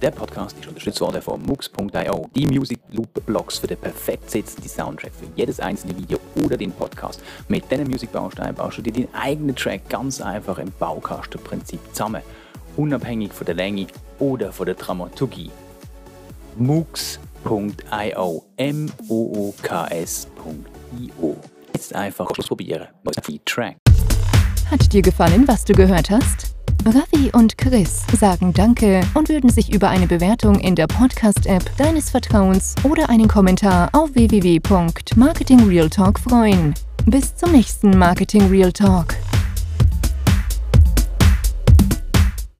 Der 0.00 0.10
Podcast 0.12 0.56
ist 0.58 0.68
unterstützt 0.68 1.00
worden 1.00 1.20
von 1.20 1.42
Mux.io, 1.42 2.30
die 2.34 2.46
Music 2.46 2.78
Loop 2.92 3.26
Blogs 3.26 3.58
für 3.58 3.66
den 3.66 3.76
perfekt 3.76 4.30
sitzenden 4.30 4.70
Soundtrack 4.70 5.12
für 5.12 5.26
jedes 5.34 5.58
einzelne 5.60 5.96
Video 5.96 6.18
oder 6.44 6.56
den 6.56 6.70
Podcast. 6.72 7.20
Mit 7.48 7.70
diesen 7.70 7.88
Musikbausteinen 7.88 8.54
baust 8.54 8.78
du 8.78 8.82
dir 8.82 8.92
deinen 8.92 9.14
eigenen 9.14 9.54
Track 9.56 9.88
ganz 9.88 10.20
einfach 10.20 10.58
im 10.58 10.72
Baukastenprinzip 10.78 11.80
zusammen, 11.90 12.22
unabhängig 12.76 13.32
von 13.32 13.44
der 13.44 13.56
Länge 13.56 13.88
oder 14.20 14.52
von 14.52 14.66
der 14.66 14.76
Dramaturgie. 14.76 15.50
Mux.io, 16.56 17.31
M-O-O-K-S.io. 18.56 19.56
Jetzt 21.74 21.94
einfach 21.94 22.28
ein 22.28 22.34
Track? 23.44 23.76
Hat 24.70 24.92
dir 24.92 25.02
gefallen, 25.02 25.46
was 25.46 25.64
du 25.64 25.74
gehört 25.74 26.10
hast? 26.10 26.52
Ravi 26.84 27.30
und 27.32 27.56
Chris 27.58 28.02
sagen 28.18 28.52
Danke 28.52 29.02
und 29.14 29.28
würden 29.28 29.50
sich 29.50 29.72
über 29.72 29.88
eine 29.88 30.08
Bewertung 30.08 30.58
in 30.58 30.74
der 30.74 30.88
Podcast-App 30.88 31.76
deines 31.76 32.10
Vertrauens 32.10 32.74
oder 32.82 33.08
einen 33.08 33.28
Kommentar 33.28 33.88
auf 33.92 34.12
www.marketingrealtalk 34.14 36.18
freuen. 36.18 36.74
Bis 37.06 37.36
zum 37.36 37.52
nächsten 37.52 37.96
Marketing 37.96 38.48
Real 38.48 38.72
Talk. 38.72 39.14